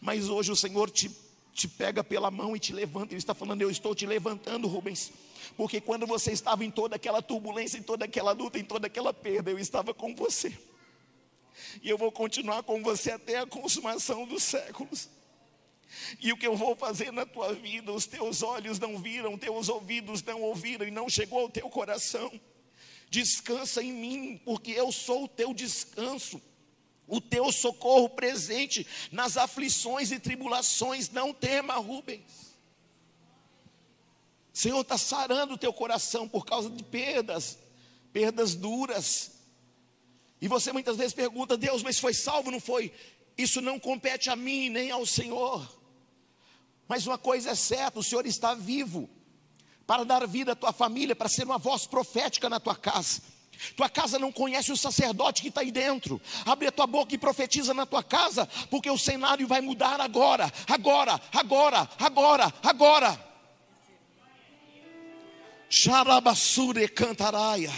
[0.00, 1.10] Mas hoje o Senhor te,
[1.52, 3.12] te pega pela mão e te levanta.
[3.12, 5.12] Ele está falando: Eu estou te levantando, Rubens.
[5.56, 9.12] Porque quando você estava em toda aquela turbulência, em toda aquela luta, em toda aquela
[9.12, 10.56] perda, eu estava com você.
[11.82, 15.10] E eu vou continuar com você até a consumação dos séculos.
[16.20, 19.68] E o que eu vou fazer na tua vida, os teus olhos não viram, teus
[19.68, 22.30] ouvidos não ouviram e não chegou ao teu coração.
[23.10, 26.40] Descansa em mim, porque eu sou o teu descanso,
[27.06, 31.08] o teu socorro presente nas aflições e tribulações.
[31.10, 32.48] Não tema, Rubens.
[34.52, 37.56] Senhor está sarando o teu coração por causa de perdas,
[38.12, 39.38] perdas duras.
[40.40, 42.92] E você muitas vezes pergunta, Deus, mas foi salvo, não foi?
[43.36, 45.77] Isso não compete a mim nem ao Senhor.
[46.88, 49.08] Mas uma coisa é certa: o Senhor está vivo
[49.86, 53.22] para dar vida à tua família, para ser uma voz profética na tua casa.
[53.76, 56.20] Tua casa não conhece o sacerdote que está aí dentro.
[56.46, 60.52] Abre a tua boca e profetiza na tua casa, porque o cenário vai mudar agora,
[60.66, 63.28] agora, agora, agora, agora.
[65.68, 67.72] Xarabassure cantaraia.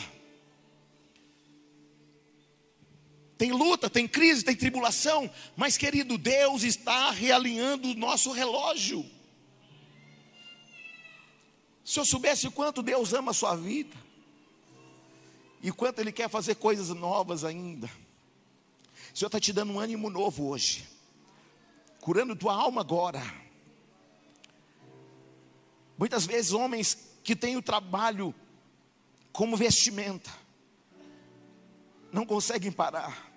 [3.41, 9.03] Tem luta, tem crise, tem tribulação, mas querido, Deus está realinhando o nosso relógio.
[11.83, 13.97] Se eu soubesse o quanto Deus ama a sua vida,
[15.63, 20.11] e quanto Ele quer fazer coisas novas ainda, o Senhor está te dando um ânimo
[20.11, 20.87] novo hoje,
[21.99, 23.23] curando tua alma agora.
[25.97, 28.35] Muitas vezes, homens que têm o trabalho
[29.33, 30.31] como vestimenta,
[32.13, 33.30] não conseguem parar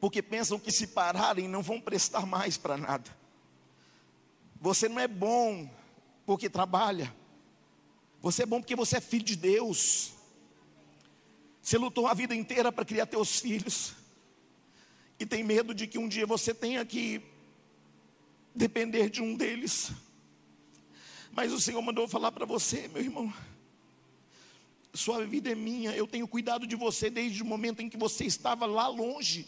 [0.00, 3.10] porque pensam que se pararem não vão prestar mais para nada.
[4.60, 5.68] Você não é bom
[6.24, 7.14] porque trabalha,
[8.20, 10.12] você é bom porque você é filho de Deus.
[11.62, 13.92] Você lutou a vida inteira para criar teus filhos,
[15.18, 17.22] e tem medo de que um dia você tenha que
[18.54, 19.90] depender de um deles.
[21.32, 23.32] Mas o Senhor mandou falar para você, meu irmão.
[24.92, 28.24] Sua vida é minha, eu tenho cuidado de você desde o momento em que você
[28.24, 29.46] estava lá longe.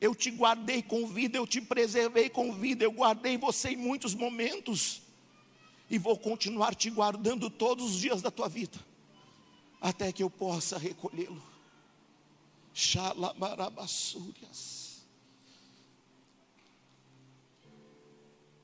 [0.00, 4.14] Eu te guardei com vida, eu te preservei com vida, eu guardei você em muitos
[4.14, 5.02] momentos.
[5.90, 8.78] E vou continuar te guardando todos os dias da tua vida,
[9.80, 11.42] até que eu possa recolhê-lo.
[12.72, 14.84] Xalabarabassúrias.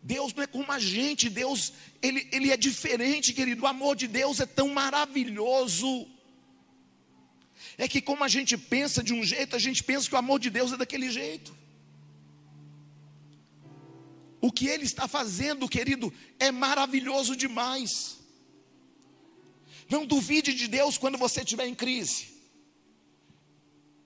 [0.03, 3.64] Deus não é como a gente, Deus, ele, ele é diferente, querido.
[3.64, 6.09] O amor de Deus é tão maravilhoso
[7.81, 10.39] é que, como a gente pensa de um jeito, a gente pensa que o amor
[10.39, 11.57] de Deus é daquele jeito.
[14.39, 18.18] O que Ele está fazendo, querido, é maravilhoso demais.
[19.89, 22.28] Não duvide de Deus quando você estiver em crise.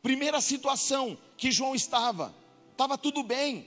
[0.01, 2.33] Primeira situação que João estava,
[2.70, 3.66] estava tudo bem.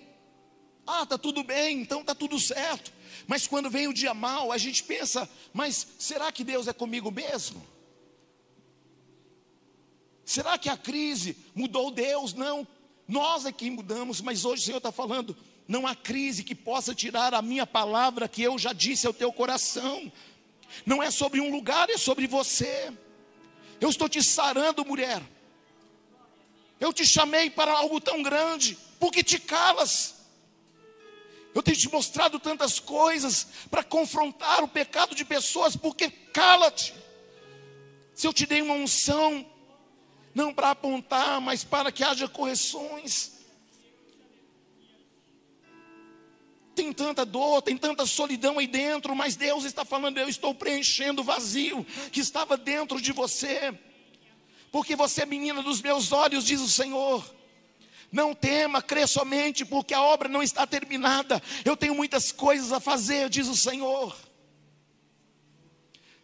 [0.86, 2.93] Ah, está tudo bem, então está tudo certo.
[3.28, 7.12] Mas quando vem o dia mal, a gente pensa, mas será que Deus é comigo
[7.12, 7.62] mesmo?
[10.28, 12.34] Será que a crise mudou Deus?
[12.34, 12.67] Não,
[13.07, 15.34] nós é que mudamos, mas hoje o Senhor está falando:
[15.65, 19.32] não há crise que possa tirar a minha palavra que eu já disse ao teu
[19.32, 20.11] coração.
[20.86, 22.91] Não é sobre um lugar, é sobre você.
[23.80, 25.23] Eu estou te sarando, mulher.
[26.78, 30.13] Eu te chamei para algo tão grande, porque te calas.
[31.55, 36.93] Eu tenho te mostrado tantas coisas para confrontar o pecado de pessoas, porque cala-te.
[38.13, 39.45] Se eu te dei uma unção
[40.38, 43.31] não para apontar, mas para que haja correções.
[46.75, 51.23] Tem tanta dor, tem tanta solidão aí dentro, mas Deus está falando: eu estou preenchendo
[51.23, 53.73] o vazio que estava dentro de você,
[54.71, 57.35] porque você é menina dos meus olhos, diz o Senhor.
[58.11, 61.41] Não tema, crê somente, porque a obra não está terminada.
[61.65, 64.15] Eu tenho muitas coisas a fazer, diz o Senhor.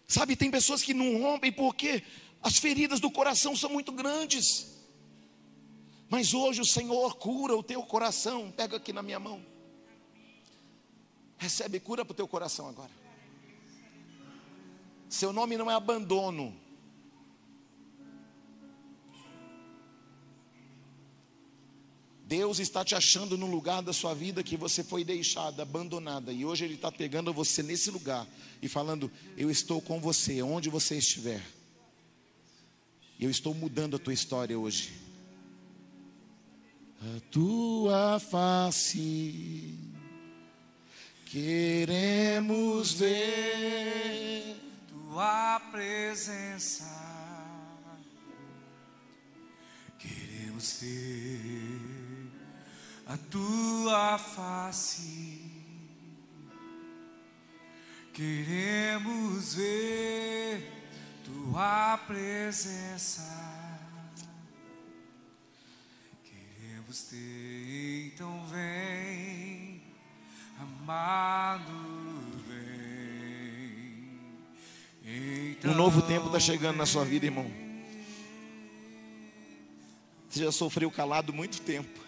[0.08, 2.04] Sabe, tem pessoas que não rompem porque
[2.44, 4.68] as feridas do coração são muito grandes.
[6.10, 8.52] Mas hoje o Senhor cura o teu coração.
[8.52, 9.44] Pega aqui na minha mão.
[11.38, 12.92] Recebe cura para o teu coração agora.
[15.08, 16.54] Seu nome não é abandono.
[22.26, 26.44] Deus está te achando no lugar da sua vida que você foi deixada, abandonada, e
[26.44, 28.28] hoje Ele está pegando você nesse lugar
[28.62, 31.44] e falando: Eu estou com você, onde você estiver.
[33.24, 34.92] Eu estou mudando a tua história hoje.
[37.00, 39.80] A tua face
[41.28, 44.58] queremos ver
[44.90, 46.84] tua presença.
[49.98, 51.80] Queremos ter
[53.06, 55.40] a tua face.
[58.12, 60.83] Queremos ver
[61.34, 63.22] tua presença.
[66.24, 69.82] Queremos ter, então vem,
[70.60, 71.72] amado,
[72.48, 72.74] vem.
[75.52, 77.52] Então Um novo tempo está chegando na sua vida, irmão.
[80.30, 82.02] Você já sofreu calado muito tempo.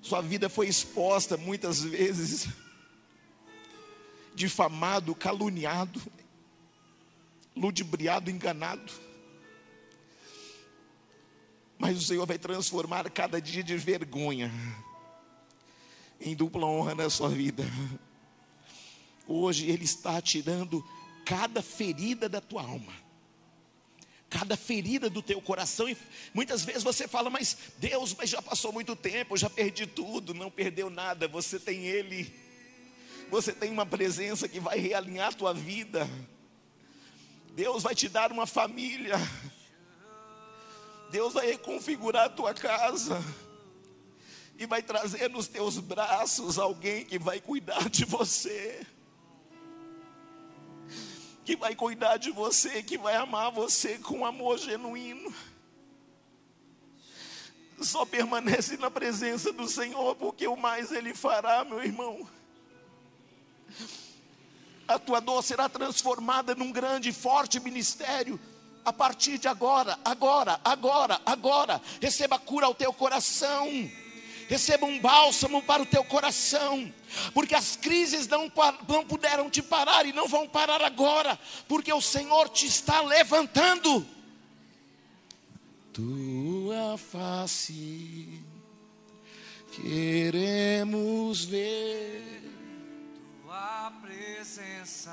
[0.00, 2.48] Sua vida foi exposta muitas vezes,
[4.34, 6.00] difamado, caluniado,
[7.58, 8.92] ludibriado, enganado.
[11.78, 14.52] Mas o Senhor vai transformar cada dia de vergonha
[16.20, 17.64] em dupla honra na sua vida.
[19.26, 20.84] Hoje Ele está tirando
[21.24, 23.08] cada ferida da tua alma
[24.30, 25.88] cada ferida do teu coração.
[25.88, 25.96] E
[26.34, 30.34] muitas vezes você fala, mas Deus, mas já passou muito tempo, já perdi tudo.
[30.34, 32.32] Não perdeu nada, você tem Ele.
[33.30, 36.08] Você tem uma presença que vai realinhar a tua vida.
[37.58, 39.16] Deus vai te dar uma família.
[41.10, 43.20] Deus vai reconfigurar a tua casa.
[44.56, 48.86] E vai trazer nos teus braços alguém que vai cuidar de você
[51.44, 55.34] que vai cuidar de você, que vai amar você com amor genuíno.
[57.80, 62.28] Só permanece na presença do Senhor, porque o mais Ele fará, meu irmão.
[64.88, 68.40] A tua dor será transformada num grande e forte ministério.
[68.84, 73.68] A partir de agora, agora, agora, agora, receba cura ao teu coração
[74.48, 76.92] receba um bálsamo para o teu coração,
[77.34, 78.50] porque as crises não,
[78.88, 84.06] não puderam te parar e não vão parar agora, porque o Senhor te está levantando.
[85.92, 88.42] Tua face
[89.72, 92.42] queremos ver,
[93.48, 95.10] tua presença.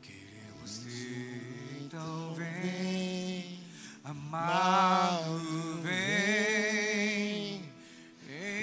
[0.00, 3.60] Queremos ter, então vem,
[4.02, 5.38] amado,
[5.82, 7.60] vem.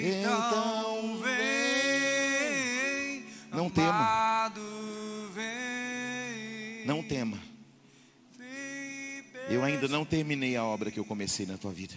[0.02, 1.32] Então vem,
[3.52, 4.50] Não tema.
[6.84, 7.38] não tema.
[9.48, 11.94] Eu ainda não terminei a obra que eu comecei na tua vida.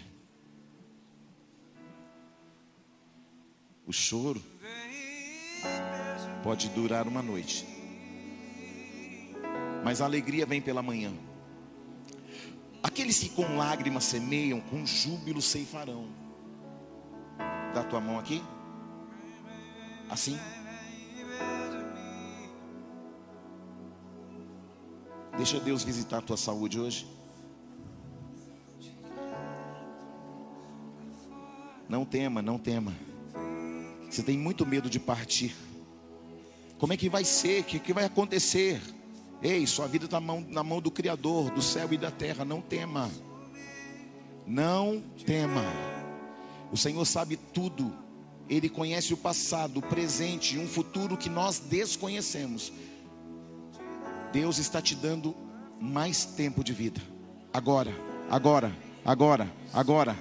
[3.87, 4.39] O choro
[6.47, 7.67] pode durar uma noite,
[9.83, 11.11] mas a alegria vem pela manhã.
[12.81, 16.07] Aqueles que com lágrimas semeiam, com júbilo ceifarão.
[17.75, 18.41] Dá tua mão aqui.
[20.09, 20.39] Assim.
[25.35, 27.05] Deixa Deus visitar a tua saúde hoje.
[31.89, 32.93] Não tema, não tema.
[34.09, 35.66] Você tem muito medo de partir.
[36.77, 37.61] Como é que vai ser?
[37.61, 38.81] O que, que vai acontecer?
[39.41, 42.45] Ei, sua vida está na mão, do Criador, do céu e da terra.
[42.45, 43.09] Não tema.
[44.45, 45.63] Não tema.
[46.71, 47.93] O Senhor sabe tudo.
[48.49, 52.71] Ele conhece o passado, o presente e um futuro que nós desconhecemos.
[54.31, 55.35] Deus está te dando
[55.79, 57.01] mais tempo de vida.
[57.53, 57.93] Agora,
[58.29, 58.71] agora,
[59.03, 60.15] agora, agora.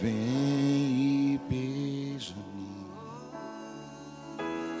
[0.00, 2.53] Vem e beija-me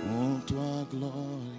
[0.04, 1.53] com tua glória.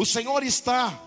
[0.00, 0.98] O Senhor está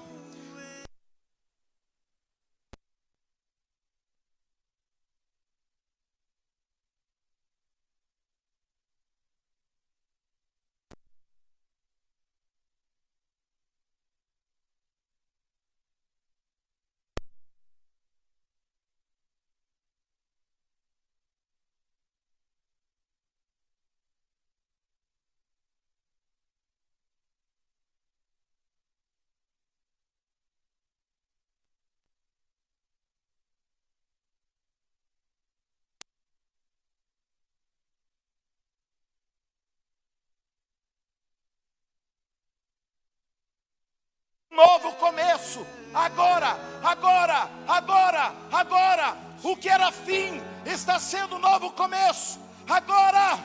[44.53, 45.65] novo começo.
[45.93, 49.17] Agora, agora, agora, agora.
[49.43, 52.39] O que era fim está sendo novo começo.
[52.67, 53.39] Agora.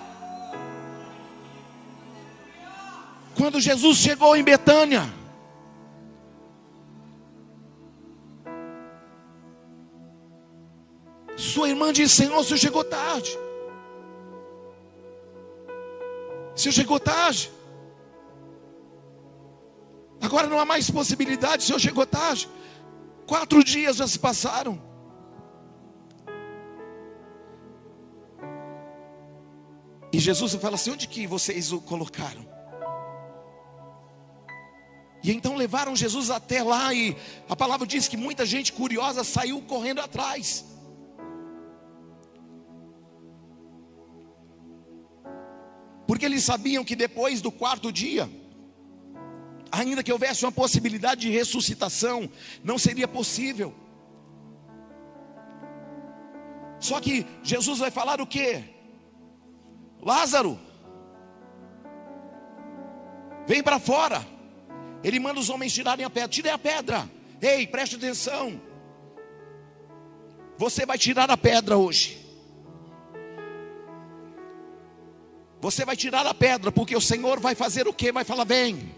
[3.37, 5.03] Quando Jesus chegou em Betânia,
[11.37, 13.39] sua irmã disse: Senhor, o senhor chegou tarde.
[16.55, 17.58] O senhor chegou tarde.
[20.29, 22.47] Agora não há mais possibilidade, o senhor chegou tarde.
[23.27, 24.79] Quatro dias já se passaram.
[30.13, 32.47] E Jesus fala assim: onde que vocês o colocaram?
[35.25, 37.17] E então levaram Jesus até lá, e
[37.49, 40.63] a palavra diz que muita gente curiosa saiu correndo atrás.
[46.07, 48.29] Porque eles sabiam que depois do quarto dia,
[49.71, 52.31] ainda que houvesse uma possibilidade de ressuscitação,
[52.63, 53.75] não seria possível.
[56.81, 58.63] Só que Jesus vai falar o que?
[60.01, 60.59] Lázaro,
[63.47, 64.25] vem para fora.
[65.03, 66.29] Ele manda os homens tirarem a pedra.
[66.29, 67.11] Tirem a pedra.
[67.41, 68.61] Ei, preste atenção.
[70.57, 72.27] Você vai tirar a pedra hoje.
[75.61, 78.13] Você vai tirar a pedra, porque o Senhor vai fazer o que?
[78.13, 78.95] Vai falar: vem.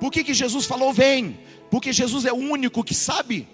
[0.00, 1.38] Por que, que Jesus falou vem?
[1.70, 3.48] Porque Jesus é o único que sabe,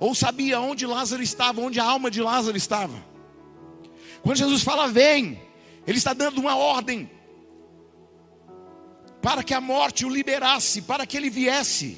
[0.00, 3.04] ou sabia onde Lázaro estava, onde a alma de Lázaro estava.
[4.22, 5.40] Quando Jesus fala vem,
[5.86, 7.10] Ele está dando uma ordem
[9.24, 11.96] para que a morte o liberasse, para que ele viesse.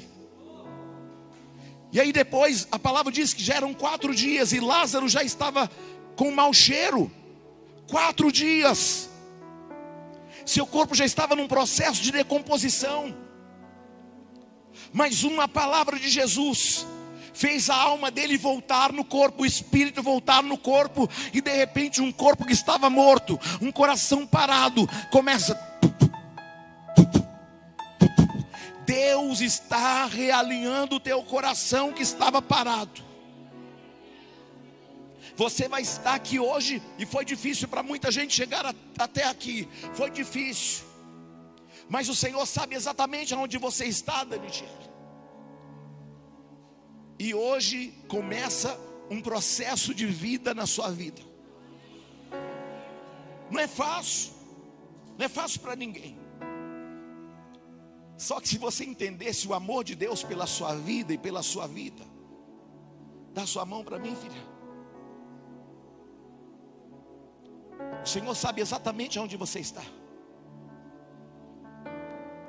[1.91, 5.69] E aí depois a palavra diz que já eram quatro dias e Lázaro já estava
[6.15, 7.11] com mau cheiro.
[7.89, 9.09] Quatro dias.
[10.45, 13.13] Seu corpo já estava num processo de decomposição.
[14.93, 16.85] Mas uma palavra de Jesus
[17.33, 22.01] fez a alma dele voltar no corpo, o espírito voltar no corpo, e de repente
[22.01, 25.55] um corpo que estava morto, um coração parado, começa.
[28.85, 33.05] Deus está realinhando o teu coração que estava parado.
[35.35, 39.67] Você vai estar aqui hoje, e foi difícil para muita gente chegar a, até aqui,
[39.93, 40.86] foi difícil,
[41.89, 44.67] mas o Senhor sabe exatamente onde você está, Daniel.
[47.19, 48.77] E hoje começa
[49.09, 51.21] um processo de vida na sua vida.
[53.49, 54.33] Não é fácil,
[55.17, 56.19] não é fácil para ninguém.
[58.17, 61.67] Só que se você entendesse o amor de Deus pela sua vida e pela sua
[61.67, 62.03] vida,
[63.33, 64.57] dá sua mão para mim, filha.
[68.03, 69.83] O Senhor sabe exatamente onde você está.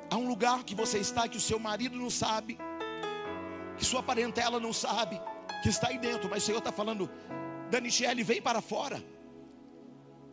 [0.09, 2.57] Há um lugar que você está que o seu marido não sabe,
[3.77, 5.21] que sua parentela não sabe,
[5.61, 7.09] que está aí dentro, mas o Senhor está falando,
[7.69, 9.03] Daniele, vem para fora,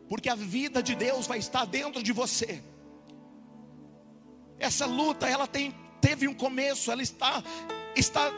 [0.08, 2.62] porque a vida de Deus vai estar dentro de você.
[4.58, 7.42] Essa luta, ela tem, teve um começo, ela está,
[7.94, 8.32] está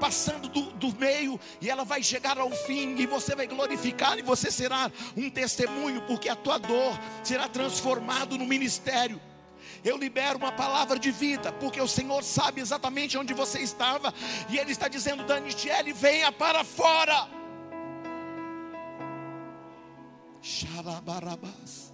[0.00, 4.22] passando do, do, meio e ela vai chegar ao fim e você vai glorificar e
[4.22, 9.20] você será um testemunho, porque a tua dor será transformado no ministério.
[9.84, 14.12] Eu libero uma palavra de vida, porque o Senhor sabe exatamente onde você estava,
[14.48, 17.28] e Ele está dizendo: Daniele, venha para fora.
[20.42, 21.92] Xalabarabás.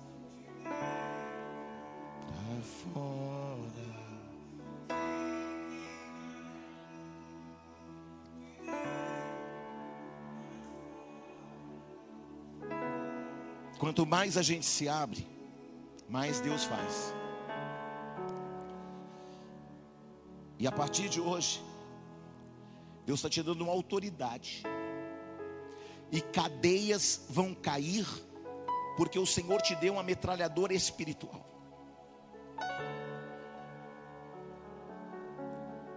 [2.25, 3.27] Para fora.
[13.79, 15.27] Quanto mais a gente se abre,
[16.09, 17.15] mais Deus faz.
[20.59, 21.63] E a partir de hoje,
[23.05, 24.63] Deus está te dando uma autoridade,
[26.11, 28.07] e cadeias vão cair,
[28.97, 31.45] porque o Senhor te deu uma metralhadora espiritual.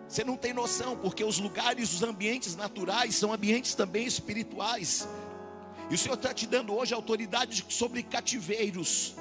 [0.08, 5.08] Você não tem noção, porque os lugares, os ambientes naturais são ambientes também espirituais.
[5.88, 9.16] E o Senhor está te dando hoje autoridade sobre cativeiros,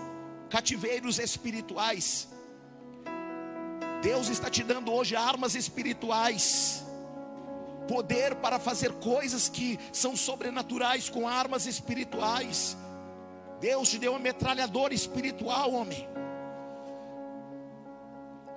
[0.49, 2.28] cativeiros espirituais.
[4.03, 6.84] Deus está te dando hoje armas espirituais,
[7.88, 12.76] poder para fazer coisas que são sobrenaturais com armas espirituais.
[13.61, 16.09] Deus te deu uma metralhadora espiritual, homem.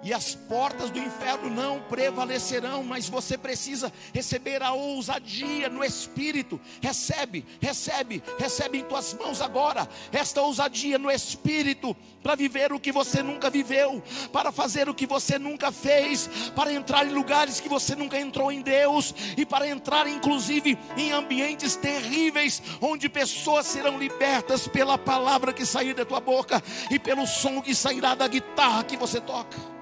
[0.04, 6.60] E as portas do inferno não prevalecerão, mas você precisa receber a ousadia no espírito.
[6.82, 12.92] Recebe, recebe, recebe em tuas mãos agora esta ousadia no espírito para viver o que
[12.92, 17.70] você nunca viveu, para fazer o que você nunca fez, para entrar em lugares que
[17.70, 23.98] você nunca entrou em Deus e para entrar inclusive em ambientes terríveis onde pessoas serão
[23.98, 28.84] libertas pela palavra que sair da tua boca e pelo som que sairá da guitarra
[28.84, 29.82] que você toca.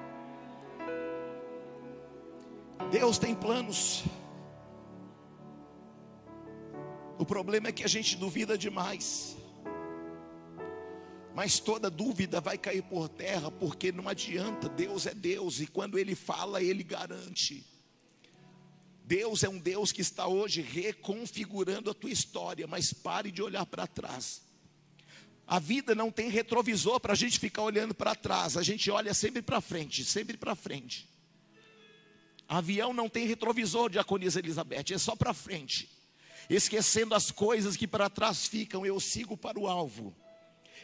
[2.88, 4.04] Deus tem planos.
[7.18, 9.36] O problema é que a gente duvida demais.
[11.34, 15.98] Mas toda dúvida vai cair por terra, porque não adianta, Deus é Deus e quando
[15.98, 17.64] Ele fala, Ele garante.
[19.04, 23.66] Deus é um Deus que está hoje reconfigurando a tua história, mas pare de olhar
[23.66, 24.42] para trás.
[25.46, 29.12] A vida não tem retrovisor para a gente ficar olhando para trás, a gente olha
[29.12, 31.09] sempre para frente, sempre para frente.
[32.50, 35.88] Avião não tem retrovisor, diaconisa Elizabeth, é só para frente.
[36.48, 40.12] Esquecendo as coisas que para trás ficam, eu sigo para o alvo.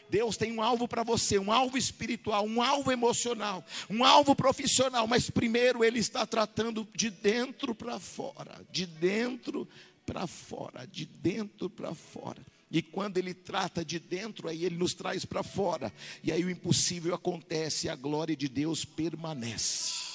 [0.09, 5.05] Deus tem um alvo para você, um alvo espiritual, um alvo emocional, um alvo profissional,
[5.07, 9.67] mas primeiro Ele está tratando de dentro para fora, de dentro
[10.05, 12.41] para fora, de dentro para fora.
[12.71, 15.91] E quando Ele trata de dentro, aí Ele nos traz para fora,
[16.23, 20.06] e aí o impossível acontece, a glória de Deus permanece.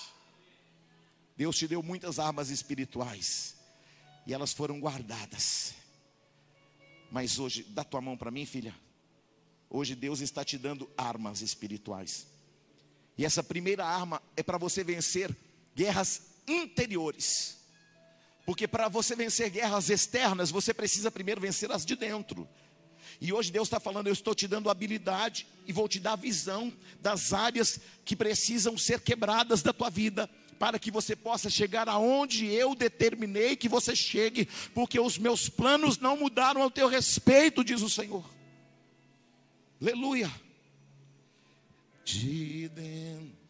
[1.36, 3.56] Deus te deu muitas armas espirituais
[4.26, 5.74] e elas foram guardadas.
[7.10, 8.74] Mas hoje, dá tua mão para mim, filha.
[9.68, 12.26] Hoje Deus está te dando armas espirituais.
[13.16, 15.34] E essa primeira arma é para você vencer
[15.74, 17.58] guerras interiores.
[18.44, 22.48] Porque para você vencer guerras externas, você precisa primeiro vencer as de dentro.
[23.20, 26.72] E hoje Deus está falando: eu estou te dando habilidade e vou te dar visão
[27.00, 30.28] das áreas que precisam ser quebradas da tua vida
[30.62, 35.98] para que você possa chegar aonde eu determinei que você chegue, porque os meus planos
[35.98, 38.24] não mudaram ao teu respeito, diz o Senhor.
[39.80, 40.30] Aleluia.
[42.04, 43.41] De dentro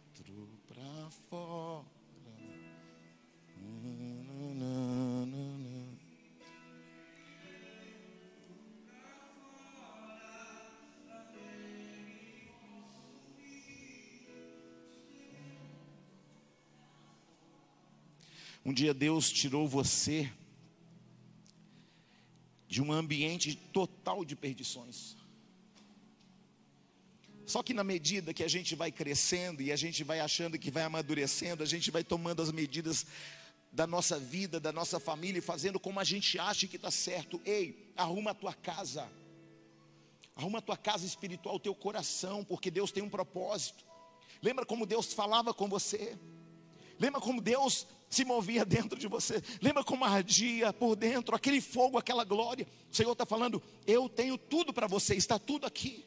[18.64, 20.30] Um dia Deus tirou você
[22.68, 25.16] de um ambiente total de perdições.
[27.44, 30.70] Só que na medida que a gente vai crescendo e a gente vai achando que
[30.70, 33.04] vai amadurecendo, a gente vai tomando as medidas
[33.72, 37.40] da nossa vida, da nossa família e fazendo como a gente acha que está certo.
[37.44, 39.10] Ei, arruma a tua casa,
[40.36, 43.84] arruma a tua casa espiritual, o teu coração, porque Deus tem um propósito.
[44.40, 46.16] Lembra como Deus falava com você?
[46.98, 49.42] Lembra como Deus se movia dentro de você.
[49.60, 52.66] Lembra como ardia por dentro, aquele fogo, aquela glória.
[52.90, 56.04] O Senhor está falando: Eu tenho tudo para você, está tudo aqui.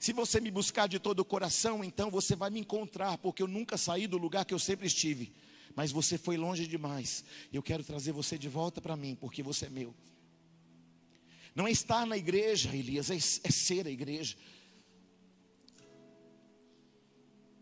[0.00, 3.46] Se você me buscar de todo o coração, então você vai me encontrar, porque eu
[3.46, 5.32] nunca saí do lugar que eu sempre estive.
[5.74, 7.24] Mas você foi longe demais.
[7.52, 9.94] Eu quero trazer você de volta para mim, porque você é meu.
[11.54, 14.36] Não é estar na igreja, Elias, é, é ser a igreja.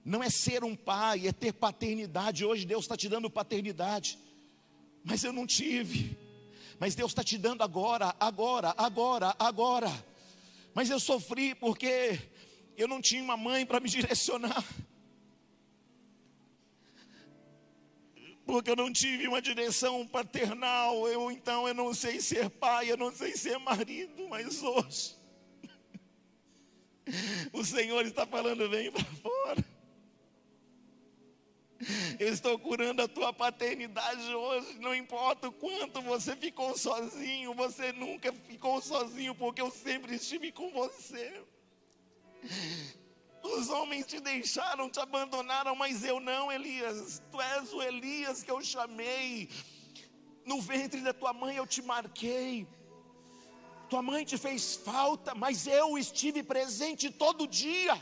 [0.05, 2.45] Não é ser um pai, é ter paternidade.
[2.45, 4.19] Hoje Deus está te dando paternidade,
[5.03, 6.17] mas eu não tive.
[6.79, 10.05] Mas Deus está te dando agora, agora, agora, agora.
[10.75, 12.21] Mas eu sofri porque
[12.77, 14.65] eu não tinha uma mãe para me direcionar.
[18.45, 22.97] Porque eu não tive uma direção paternal, eu então eu não sei ser pai, eu
[22.99, 25.17] não sei ser marido, mas hoje
[27.55, 29.74] o Senhor está falando, vem para fora.
[32.19, 34.79] Eu estou curando a tua paternidade hoje.
[34.79, 40.53] Não importa o quanto você ficou sozinho, você nunca ficou sozinho, porque eu sempre estive
[40.53, 41.43] com você.
[43.43, 47.23] Os homens te deixaram, te abandonaram, mas eu não, Elias.
[47.31, 49.51] Tu és o Elias que eu chamei.
[50.47, 52.67] No ventre da tua mãe eu te marquei.
[53.89, 57.95] Tua mãe te fez falta, mas eu estive presente todo dia.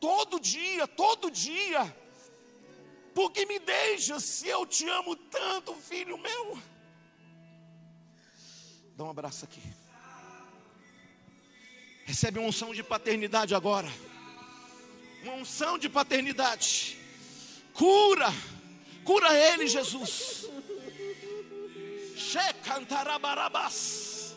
[0.00, 2.03] Todo dia, todo dia.
[3.14, 6.58] Por que me deixas se eu te amo tanto, filho meu?
[8.96, 9.62] Dá um abraço aqui.
[12.04, 13.88] Recebe uma unção de paternidade agora.
[15.22, 16.98] Uma unção de paternidade.
[17.72, 18.32] Cura.
[19.04, 20.48] Cura ele, Jesus.
[23.20, 24.34] Barabás.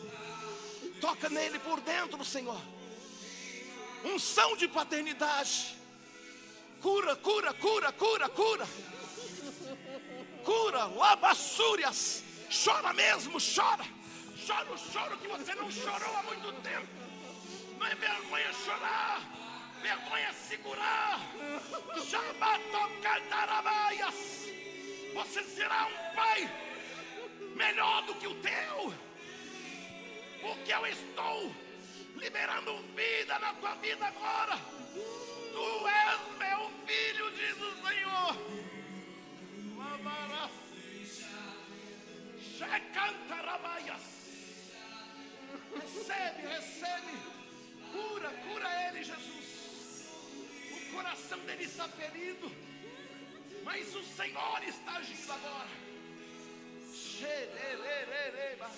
[1.00, 2.60] Toca nele por dentro, Senhor.
[4.04, 5.77] Unção de paternidade
[6.80, 8.68] Cura, cura, cura, cura, cura.
[10.44, 12.22] Cura, labassúrias.
[12.48, 13.84] Chora mesmo, chora.
[14.46, 16.88] Chora o choro que você não chorou há muito tempo.
[17.78, 19.20] Não é vergonha chorar.
[19.82, 21.20] Vergonha segurar.
[22.08, 24.14] Shabatocantarabayas.
[25.14, 26.50] Você será um pai
[27.56, 28.94] melhor do que o teu.
[30.40, 31.54] Porque eu estou
[32.16, 34.58] liberando vida na tua vida agora.
[35.52, 36.57] Tu és meu
[36.88, 38.68] filho, diz o Senhor.
[45.74, 47.12] Recebe, recebe.
[47.92, 50.08] Cura, cura ele, Jesus.
[50.72, 52.50] O coração dele está ferido.
[53.64, 55.68] Mas o Senhor está agindo agora.
[56.90, 58.70] Xerererereba.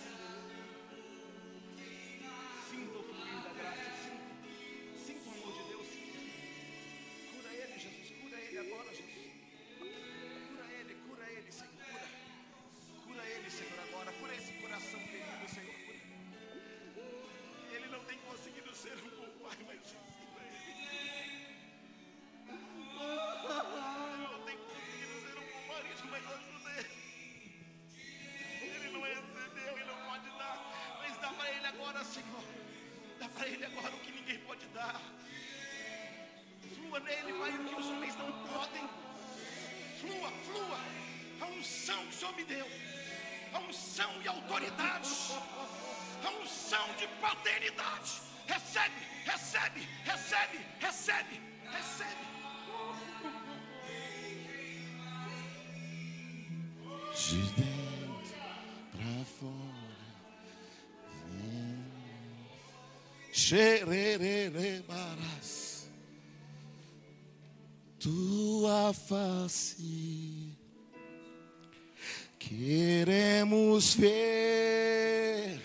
[69.41, 70.57] Face
[72.39, 75.59] queremos ver.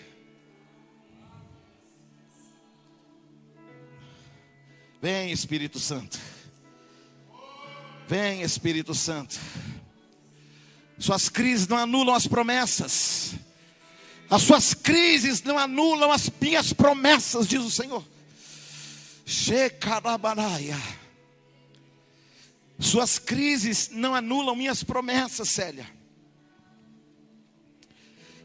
[5.02, 6.18] Vem, Espírito Santo.
[8.08, 9.38] Vem, Espírito Santo.
[10.98, 13.34] Suas crises não anulam as promessas.
[14.30, 18.02] As suas crises não anulam as minhas promessas, diz o Senhor.
[19.26, 20.78] Shekarabaraya.
[22.78, 25.90] Suas crises não anulam minhas promessas, Célia.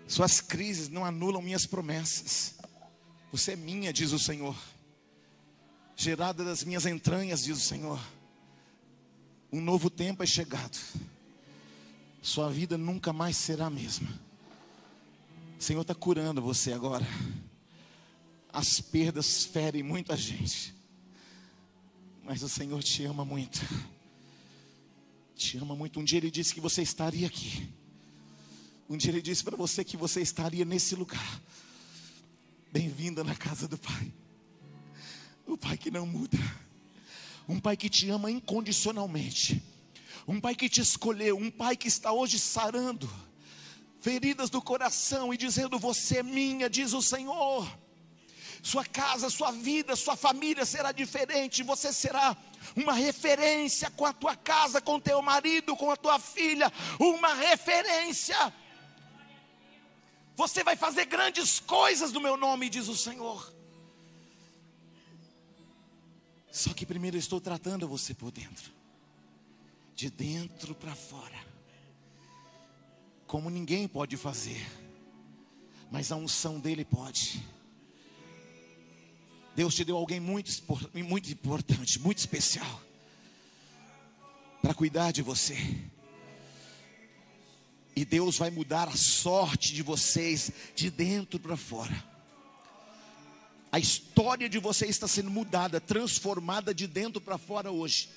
[0.07, 2.55] Suas crises não anulam minhas promessas.
[3.31, 4.55] Você é minha, diz o Senhor.
[5.95, 7.99] Gerada das minhas entranhas, diz o Senhor.
[9.51, 10.77] Um novo tempo é chegado.
[12.21, 14.09] Sua vida nunca mais será a mesma.
[15.59, 17.05] O Senhor está curando você agora.
[18.51, 20.73] As perdas ferem muita gente.
[22.23, 23.59] Mas o Senhor te ama muito.
[25.41, 25.99] Te ama muito.
[25.99, 27.67] Um dia Ele disse que você estaria aqui.
[28.87, 31.41] Um dia Ele disse para você que você estaria nesse lugar.
[32.71, 34.13] Bem-vinda na casa do Pai.
[35.47, 36.37] O Pai que não muda.
[37.49, 39.63] Um Pai que te ama incondicionalmente.
[40.27, 41.35] Um Pai que te escolheu.
[41.35, 43.11] Um Pai que está hoje sarando
[43.99, 47.67] feridas do coração e dizendo: Você é minha, diz o Senhor.
[48.61, 51.63] Sua casa, sua vida, sua família será diferente.
[51.63, 52.37] Você será
[52.75, 56.71] uma referência com a tua casa, com teu marido, com a tua filha.
[56.99, 58.53] Uma referência.
[60.35, 63.53] Você vai fazer grandes coisas no meu nome, diz o Senhor.
[66.51, 68.71] Só que primeiro eu estou tratando você por dentro,
[69.95, 71.39] de dentro para fora,
[73.25, 74.69] como ninguém pode fazer,
[75.89, 77.41] mas a unção dele pode.
[79.55, 80.51] Deus te deu alguém muito,
[80.93, 82.81] muito importante, muito especial,
[84.61, 85.57] para cuidar de você.
[87.95, 92.11] E Deus vai mudar a sorte de vocês de dentro para fora.
[93.71, 98.09] A história de vocês está sendo mudada, transformada de dentro para fora hoje.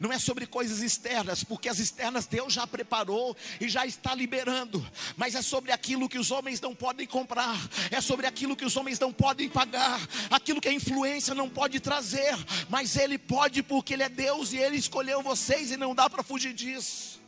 [0.00, 4.84] Não é sobre coisas externas, porque as externas Deus já preparou e já está liberando,
[5.14, 7.54] mas é sobre aquilo que os homens não podem comprar,
[7.90, 10.00] é sobre aquilo que os homens não podem pagar,
[10.30, 12.34] aquilo que a influência não pode trazer,
[12.70, 16.22] mas Ele pode, porque Ele é Deus e Ele escolheu vocês e não dá para
[16.22, 17.20] fugir disso.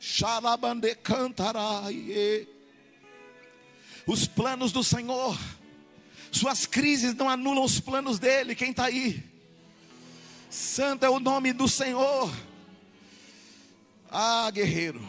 [0.00, 2.48] Xalabande cantarai.
[4.04, 5.38] Os planos do Senhor,
[6.32, 8.56] suas crises não anulam os planos dele.
[8.56, 9.33] Quem está aí?
[10.54, 12.32] Santo é o nome do Senhor.
[14.08, 15.04] Ah, guerreiro.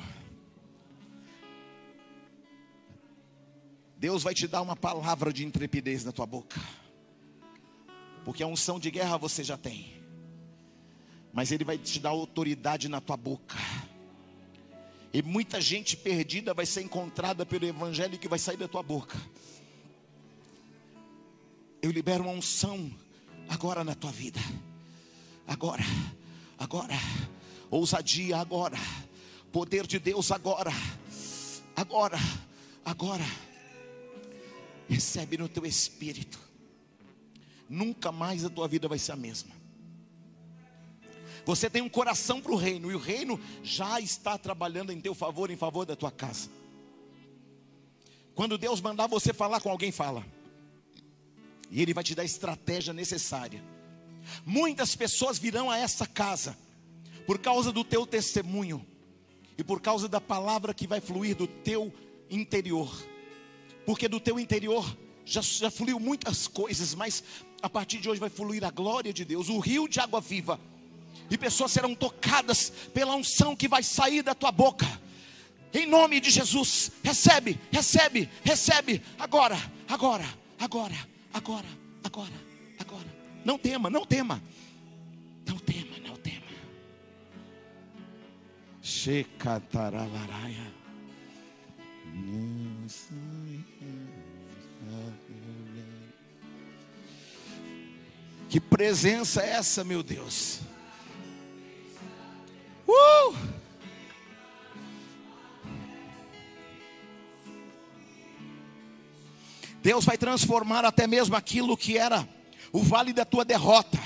[3.96, 6.60] Deus vai te dar uma palavra de intrepidez na tua boca.
[8.24, 10.02] Porque a unção de guerra você já tem.
[11.32, 13.56] mas Ele vai te dar autoridade na tua boca.
[15.14, 19.16] E muita gente perdida vai ser encontrada pelo Evangelho que vai sair da tua boca.
[21.84, 22.92] Eu libero uma unção
[23.48, 24.40] agora na tua vida.
[25.48, 25.84] Agora,
[26.58, 26.96] agora,
[27.70, 28.78] ousadia agora,
[29.52, 30.72] poder de Deus agora,
[31.76, 32.18] agora,
[32.84, 33.26] agora.
[34.88, 36.40] Recebe no teu espírito.
[37.68, 39.52] Nunca mais a tua vida vai ser a mesma.
[41.46, 45.14] Você tem um coração para o reino, e o reino já está trabalhando em teu
[45.14, 46.50] favor, em favor da tua casa.
[48.34, 50.26] Quando Deus mandar você falar com alguém, fala.
[51.70, 53.64] E Ele vai te dar a estratégia necessária.
[54.46, 56.58] Muitas pessoas virão a essa casa
[57.26, 58.86] por causa do teu testemunho
[59.58, 61.94] e por causa da palavra que vai fluir do teu
[62.30, 62.94] interior.
[63.86, 64.86] Porque do teu interior
[65.26, 67.24] já, já fluiu muitas coisas, mas
[67.62, 70.60] a partir de hoje vai fluir a glória de Deus, o rio de água viva.
[71.30, 74.86] E pessoas serão tocadas pela unção que vai sair da tua boca.
[75.74, 79.02] Em nome de Jesus, recebe, recebe, recebe.
[79.18, 79.58] Agora,
[79.90, 80.26] agora,
[80.60, 80.96] agora,
[81.34, 81.68] agora, agora,
[82.04, 82.45] agora.
[83.46, 84.42] Não tema, não tema.
[85.46, 86.42] Não tema, não tema.
[88.82, 90.74] Shekataralaraia.
[98.50, 100.62] Que presença é essa, meu Deus?
[102.88, 103.36] Uh!
[109.84, 112.28] Deus vai transformar até mesmo aquilo que era
[112.76, 113.98] o vale da tua derrota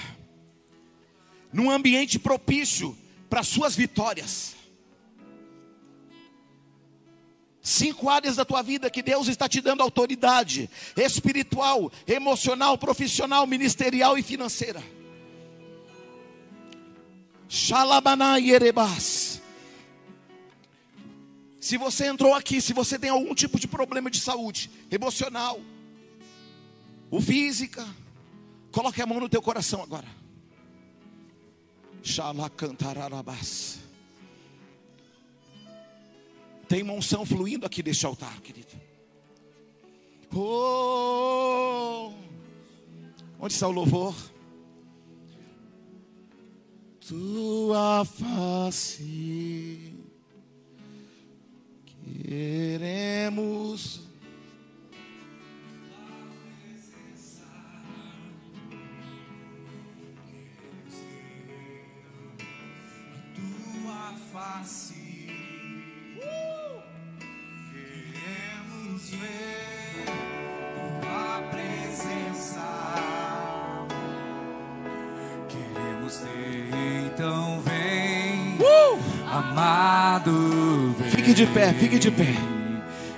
[1.51, 2.95] num ambiente propício
[3.27, 4.55] para suas vitórias.
[7.63, 14.19] Cinco áreas da tua vida que Deus está te dando autoridade espiritual, emocional, profissional, ministerial
[14.19, 14.83] e financeira.
[17.47, 19.41] Shalabanai Erebas.
[21.59, 25.59] Se você entrou aqui, se você tem algum tipo de problema de saúde, emocional,
[27.09, 27.83] ou física,
[28.71, 30.07] coloque a mão no teu coração agora.
[32.03, 33.79] Shalacantararabas.
[36.67, 38.79] Tem uma unção fluindo aqui deste altar, querido.
[40.33, 42.11] Oh!
[43.39, 44.15] Onde está o louvor?
[47.07, 49.99] Tua face
[52.29, 54.08] queremos.
[63.89, 64.93] Tua face.
[67.71, 70.05] Queremos ver
[71.01, 72.61] tua presença.
[75.47, 76.69] Queremos ter,
[77.07, 78.59] então vem,
[79.31, 80.93] amado.
[80.99, 81.09] Vem.
[81.09, 82.35] Fique de pé, fique de pé.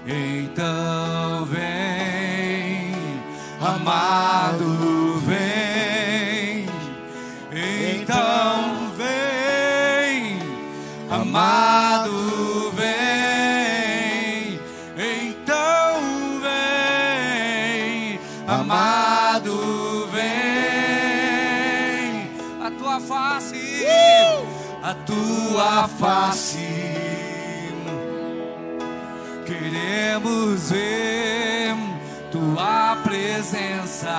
[0.07, 2.93] Então vem,
[3.59, 6.65] amado, vem.
[7.53, 8.70] Então
[11.11, 14.59] amado, vem.
[14.97, 16.01] Então
[16.41, 20.31] vem, amado, vem.
[22.65, 23.85] A tua face,
[24.81, 26.67] a tua face.
[29.45, 31.75] Queremos ver
[32.31, 34.15] tua presença.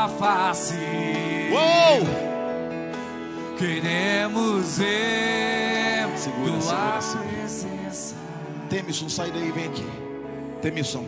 [0.00, 0.74] Tua face.
[1.52, 2.06] Uou!
[3.58, 7.28] Queremos ver Segura, tua segura, segura.
[7.28, 8.14] presença.
[8.70, 9.84] Temison, sai daí, vem aqui.
[10.62, 11.04] Temison,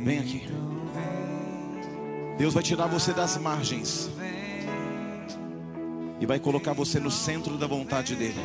[0.00, 0.48] vem aqui.
[2.36, 4.10] Deus vai tirar você das margens
[6.20, 8.40] e vai colocar você no centro da vontade dele.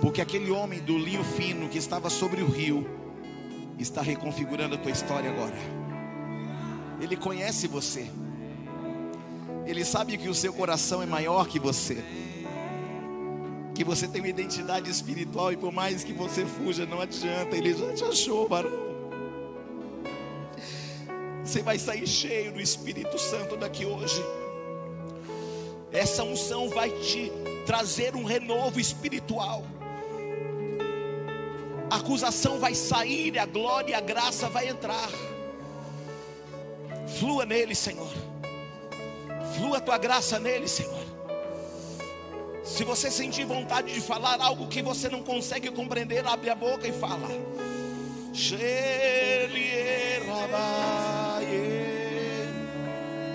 [0.00, 2.84] Porque aquele homem do linho fino que estava sobre o rio
[3.78, 5.81] está reconfigurando a tua história agora.
[7.02, 8.08] Ele conhece você.
[9.66, 12.02] Ele sabe que o seu coração é maior que você.
[13.74, 17.56] Que você tem uma identidade espiritual e por mais que você fuja, não adianta.
[17.56, 18.70] Ele já te achou, varão.
[21.44, 24.22] Você vai sair cheio do Espírito Santo daqui hoje.
[25.90, 27.32] Essa unção vai te
[27.66, 29.64] trazer um renovo espiritual.
[31.90, 35.10] A acusação vai sair, a glória e a graça vai entrar.
[37.18, 38.12] Flua nele, Senhor.
[39.56, 41.02] Flua a tua graça nele, Senhor.
[42.64, 46.86] Se você sentir vontade de falar algo que você não consegue compreender, abre a boca
[46.86, 47.28] e fala.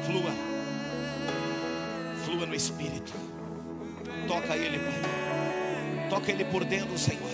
[0.06, 0.32] Flua.
[2.26, 3.14] Flua no Espírito.
[4.28, 6.10] Toca Ele, Pai.
[6.10, 7.30] Toca Ele por dentro, Senhor.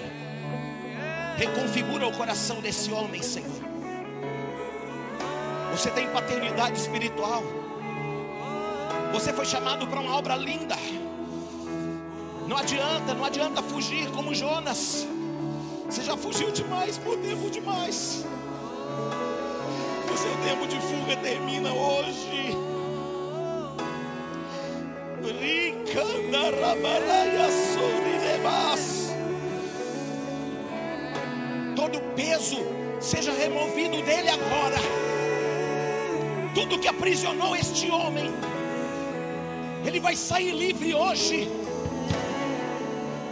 [1.37, 3.72] Reconfigura o coração desse homem, Senhor.
[5.73, 7.43] Você tem paternidade espiritual.
[9.11, 10.75] Você foi chamado para uma obra linda.
[12.47, 15.07] Não adianta, não adianta fugir como Jonas.
[15.89, 18.23] Você já fugiu demais por tempo demais.
[20.13, 22.55] O seu tempo de fuga termina hoje.
[31.75, 32.57] Todo peso
[33.01, 35.12] seja removido dele agora.
[36.53, 38.31] Tudo que aprisionou este homem,
[39.85, 41.49] ele vai sair livre hoje.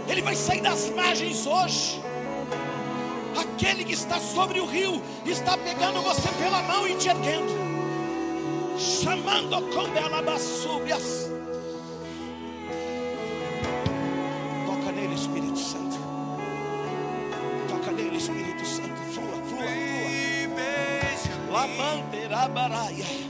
[0.07, 2.01] Ele vai sair das margens hoje.
[3.39, 7.53] Aquele que está sobre o rio está pegando você pela mão e te erguendo,
[8.77, 11.03] chamando com belabasúbias.
[11.03, 11.20] Toca
[22.47, 23.20] בריה.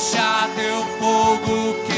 [0.00, 1.89] Deixa teu fogo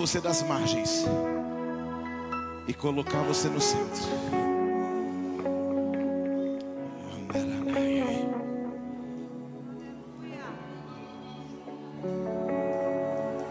[0.00, 1.04] você das margens
[2.66, 4.02] e colocar você no centro.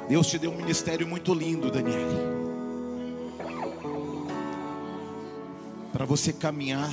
[0.08, 2.10] Deus te deu um ministério muito lindo, Daniel.
[5.94, 6.92] Para você caminhar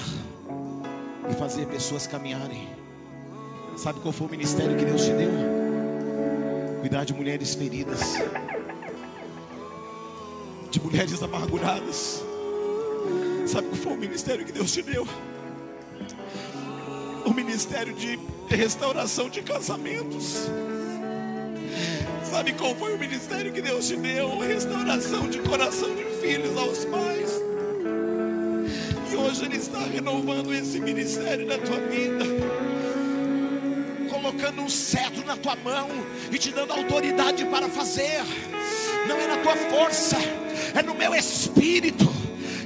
[1.30, 2.68] e fazer pessoas caminharem.
[3.78, 5.30] Sabe qual foi o ministério que Deus te deu?
[6.80, 8.02] Cuidar de mulheres feridas,
[10.86, 12.22] mulheres amarguradas.
[13.44, 15.06] Sabe qual foi o ministério que Deus te deu?
[17.24, 18.16] O ministério de
[18.48, 20.48] restauração de casamentos.
[22.30, 24.38] Sabe qual foi o ministério que Deus te deu?
[24.38, 27.32] Restauração de coração de filhos aos pais.
[29.10, 32.24] E hoje Ele está renovando esse ministério na tua vida,
[34.08, 35.88] colocando um cetro na tua mão
[36.30, 38.22] e te dando autoridade para fazer.
[39.08, 40.16] Não é na tua força,
[40.76, 42.06] é no meu espírito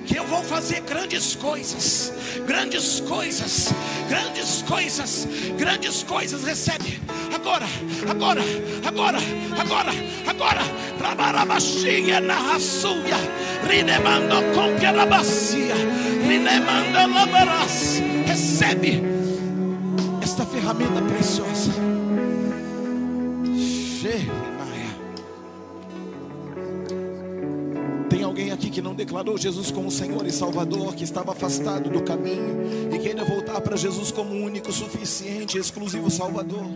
[0.05, 2.13] que eu vou fazer grandes coisas,
[2.45, 3.73] grandes coisas,
[4.09, 6.43] grandes coisas, grandes coisas.
[6.43, 7.01] Recebe
[7.33, 7.67] agora,
[8.09, 8.43] agora,
[8.85, 9.19] agora,
[9.59, 9.93] agora,
[10.27, 10.61] agora.
[10.99, 13.17] Trabalabachinha na raçuia,
[13.69, 15.75] rinemando com na bacia,
[16.27, 18.03] rinemando labaras.
[18.27, 19.03] Recebe
[20.21, 21.73] esta ferramenta preciosa.
[24.03, 24.60] Jeremiah.
[29.01, 33.75] Declarou Jesus como Senhor e Salvador, que estava afastado do caminho e queira voltar para
[33.75, 36.67] Jesus como único, suficiente, exclusivo Salvador.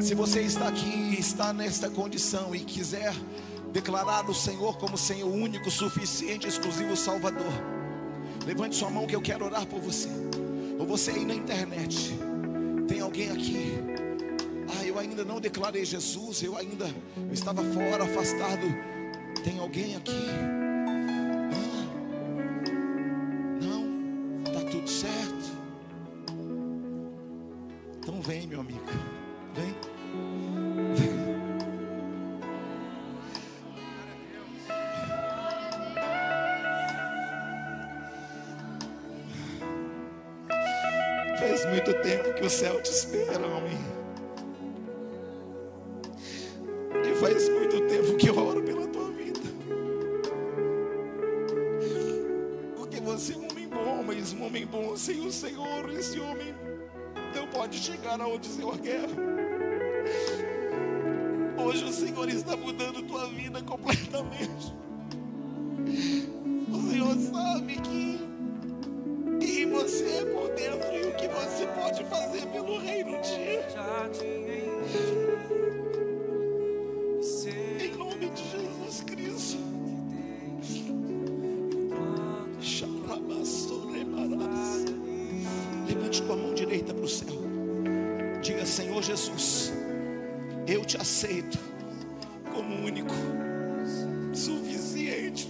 [0.00, 3.12] Se você está aqui, está nesta condição e quiser
[3.72, 7.52] declarar o Senhor como Senhor único, suficiente, exclusivo Salvador,
[8.46, 10.08] levante sua mão que eu quero orar por você.
[10.78, 12.16] Ou você aí na internet,
[12.86, 13.74] tem alguém aqui?
[14.78, 16.86] Ah, eu ainda não declarei Jesus, eu ainda
[17.16, 18.62] eu estava fora, afastado.
[19.42, 20.69] Tem alguém aqui?
[28.30, 28.80] Vem, meu amigo,
[29.54, 29.74] vem.
[41.40, 43.76] Faz muito tempo que o céu te espera, homem.
[47.04, 49.40] E faz muito tempo que eu oro pela tua vida.
[52.76, 56.69] Porque você é um homem bom, mas um homem bom sem o Senhor, esse homem
[57.60, 59.04] pode chegar aonde o Senhor quer.
[61.62, 64.74] Hoje o Senhor está mudando tua vida completamente.
[66.72, 68.18] O Senhor sabe que
[69.40, 73.30] quem você é por dentro e o que você pode fazer pelo reino de
[90.90, 91.56] te aceito
[92.52, 93.14] como único,
[94.34, 95.48] suficiente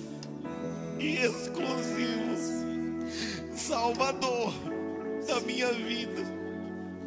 [0.99, 2.37] e exclusivo
[3.57, 4.53] Salvador
[5.27, 6.21] da minha vida.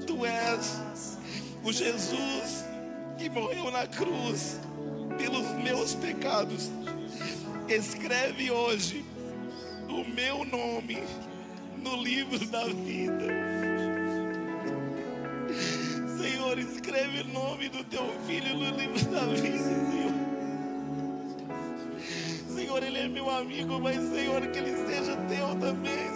[0.07, 1.19] Tu és
[1.63, 2.65] o Jesus
[3.19, 4.59] que morreu na cruz
[5.15, 6.71] pelos meus pecados.
[7.69, 9.05] Escreve hoje
[9.87, 11.03] o meu nome
[11.77, 13.62] no livro da vida.
[17.13, 20.13] Escreve o nome do teu filho no livro da vida, Senhor.
[22.49, 26.12] Senhor, ele é meu amigo, mas Senhor, que ele seja teu também,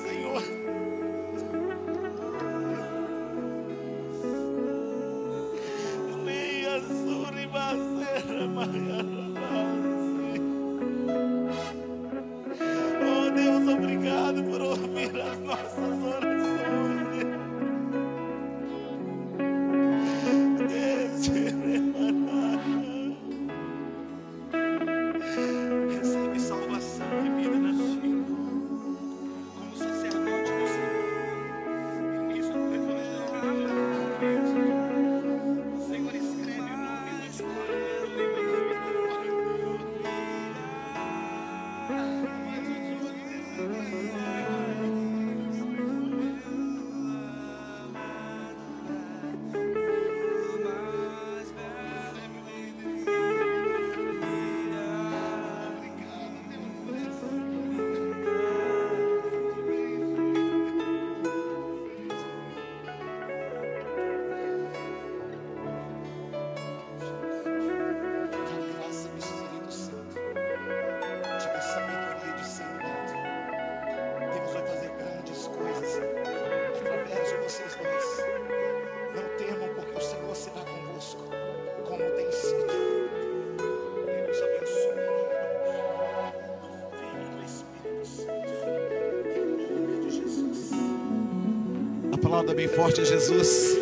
[92.47, 93.77] Aplauda bem forte a Jesus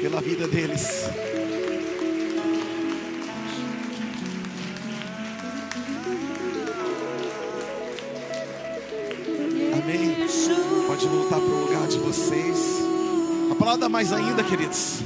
[0.00, 1.04] pela vida deles.
[9.74, 10.16] Amém.
[10.86, 12.56] Pode voltar para o lugar de vocês.
[13.52, 15.03] Aplauda mais ainda, queridos.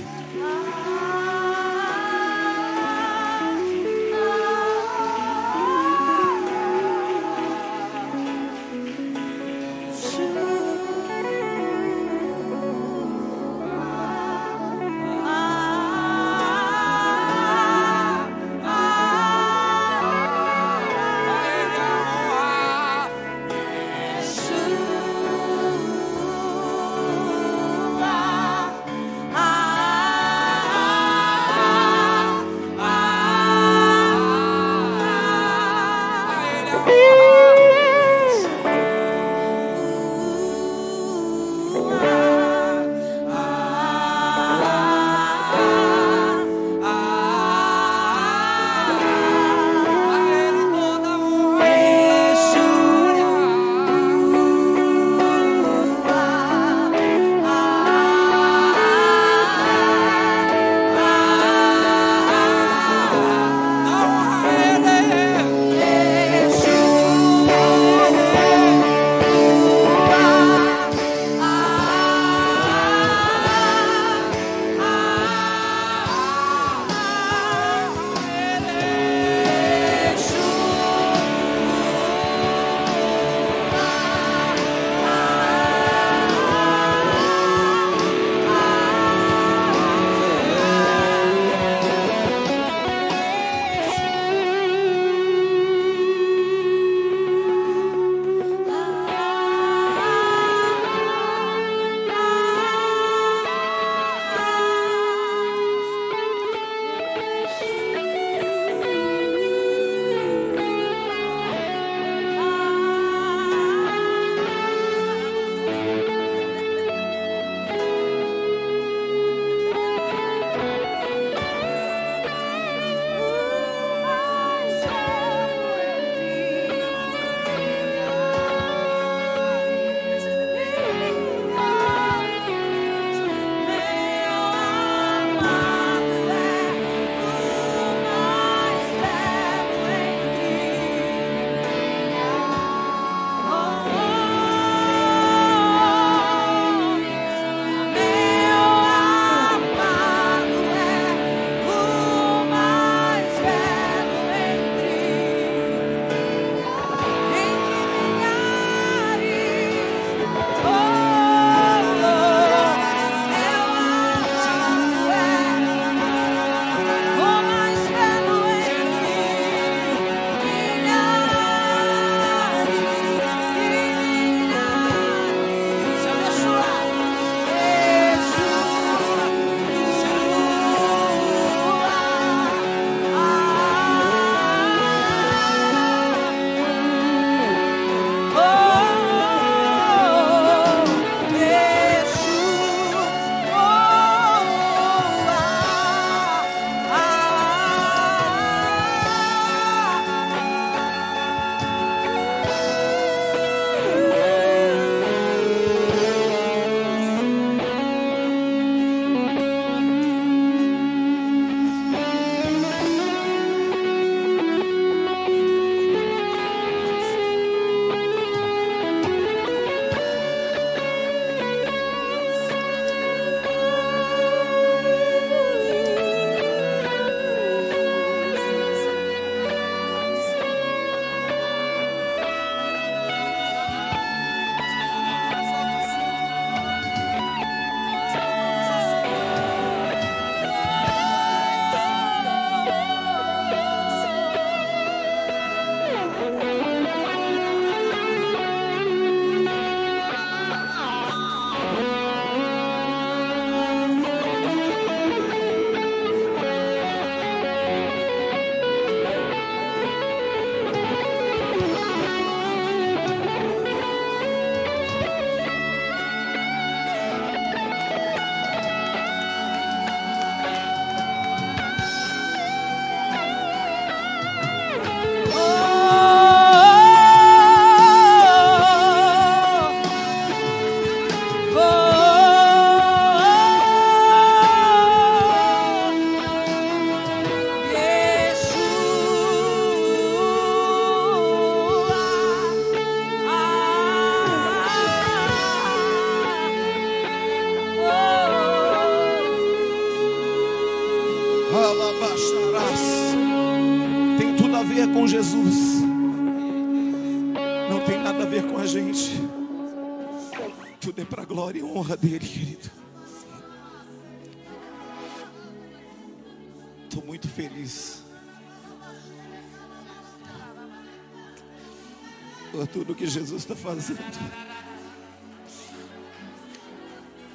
[323.53, 323.99] Está fazendo.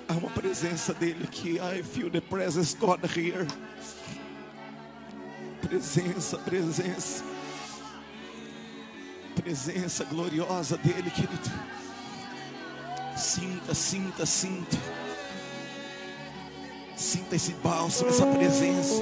[0.08, 1.60] Há uma presença dele aqui.
[1.60, 3.48] I feel the presence God here.
[5.62, 7.24] Presença, presença.
[9.36, 11.52] Presença gloriosa dele, querido.
[13.18, 14.78] Sinta, sinta, sinta.
[16.96, 19.02] Sinta esse bálsamo, essa presença.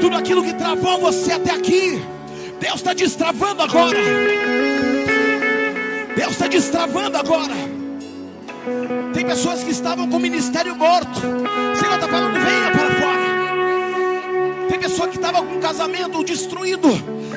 [0.00, 2.02] Tudo aquilo que travou você até aqui,
[2.58, 4.00] Deus está destravando agora.
[6.16, 7.54] Deus está destravando agora.
[9.14, 11.20] Tem pessoas que estavam com o ministério morto.
[11.20, 13.21] O Senhor está falando, venha para fora.
[14.82, 16.88] Pessoa que estava com o casamento destruído.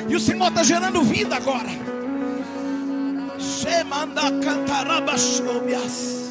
[0.08, 1.68] E o Senhor está gerando vida agora.
[3.38, 6.25] Shemanda cantarabashobias.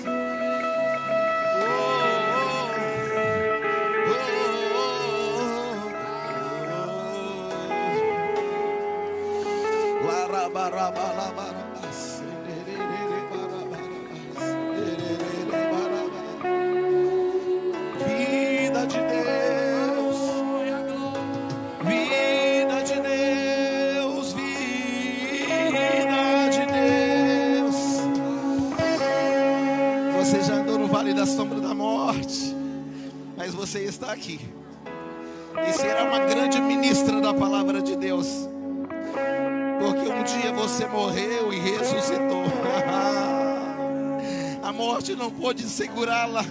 [45.65, 46.45] Pôde segurá-la.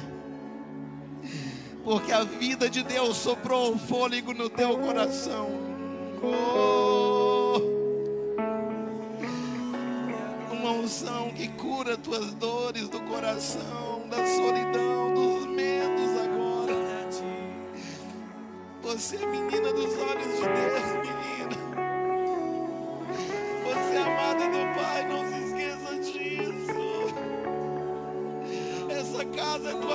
[1.85, 5.51] Porque a vida de Deus soprou o fôlego no teu coração.
[6.23, 7.61] Oh.
[10.51, 16.75] Uma unção que cura tuas dores do coração, da solidão, dos medos agora.
[18.83, 21.14] Você é menina dos olhos de Deus, menina.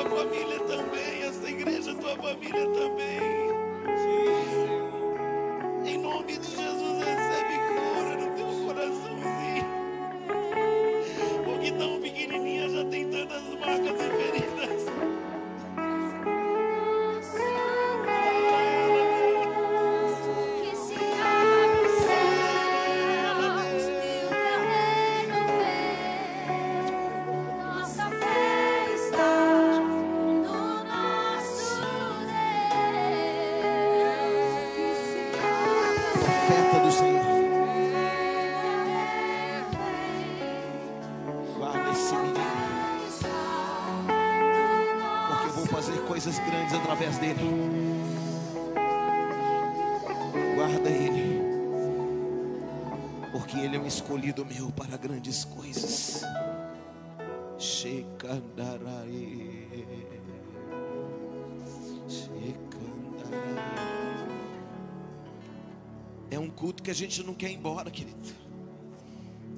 [0.04, 3.29] Tua família também, essa igreja é tua família também.
[58.20, 59.70] Shekandarae.
[66.30, 68.18] É um culto que a gente não quer ir embora, querido.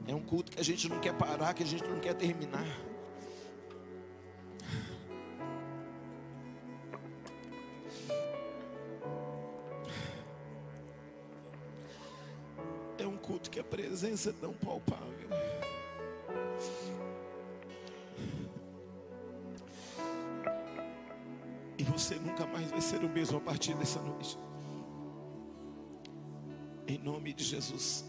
[0.08, 2.66] É um culto que a gente não quer parar, que a gente não quer terminar.
[12.98, 15.61] É um culto que a presença é tão palpável.
[22.12, 24.38] Você nunca mais vai ser o mesmo a partir dessa noite.
[26.86, 28.00] Em nome de Jesus.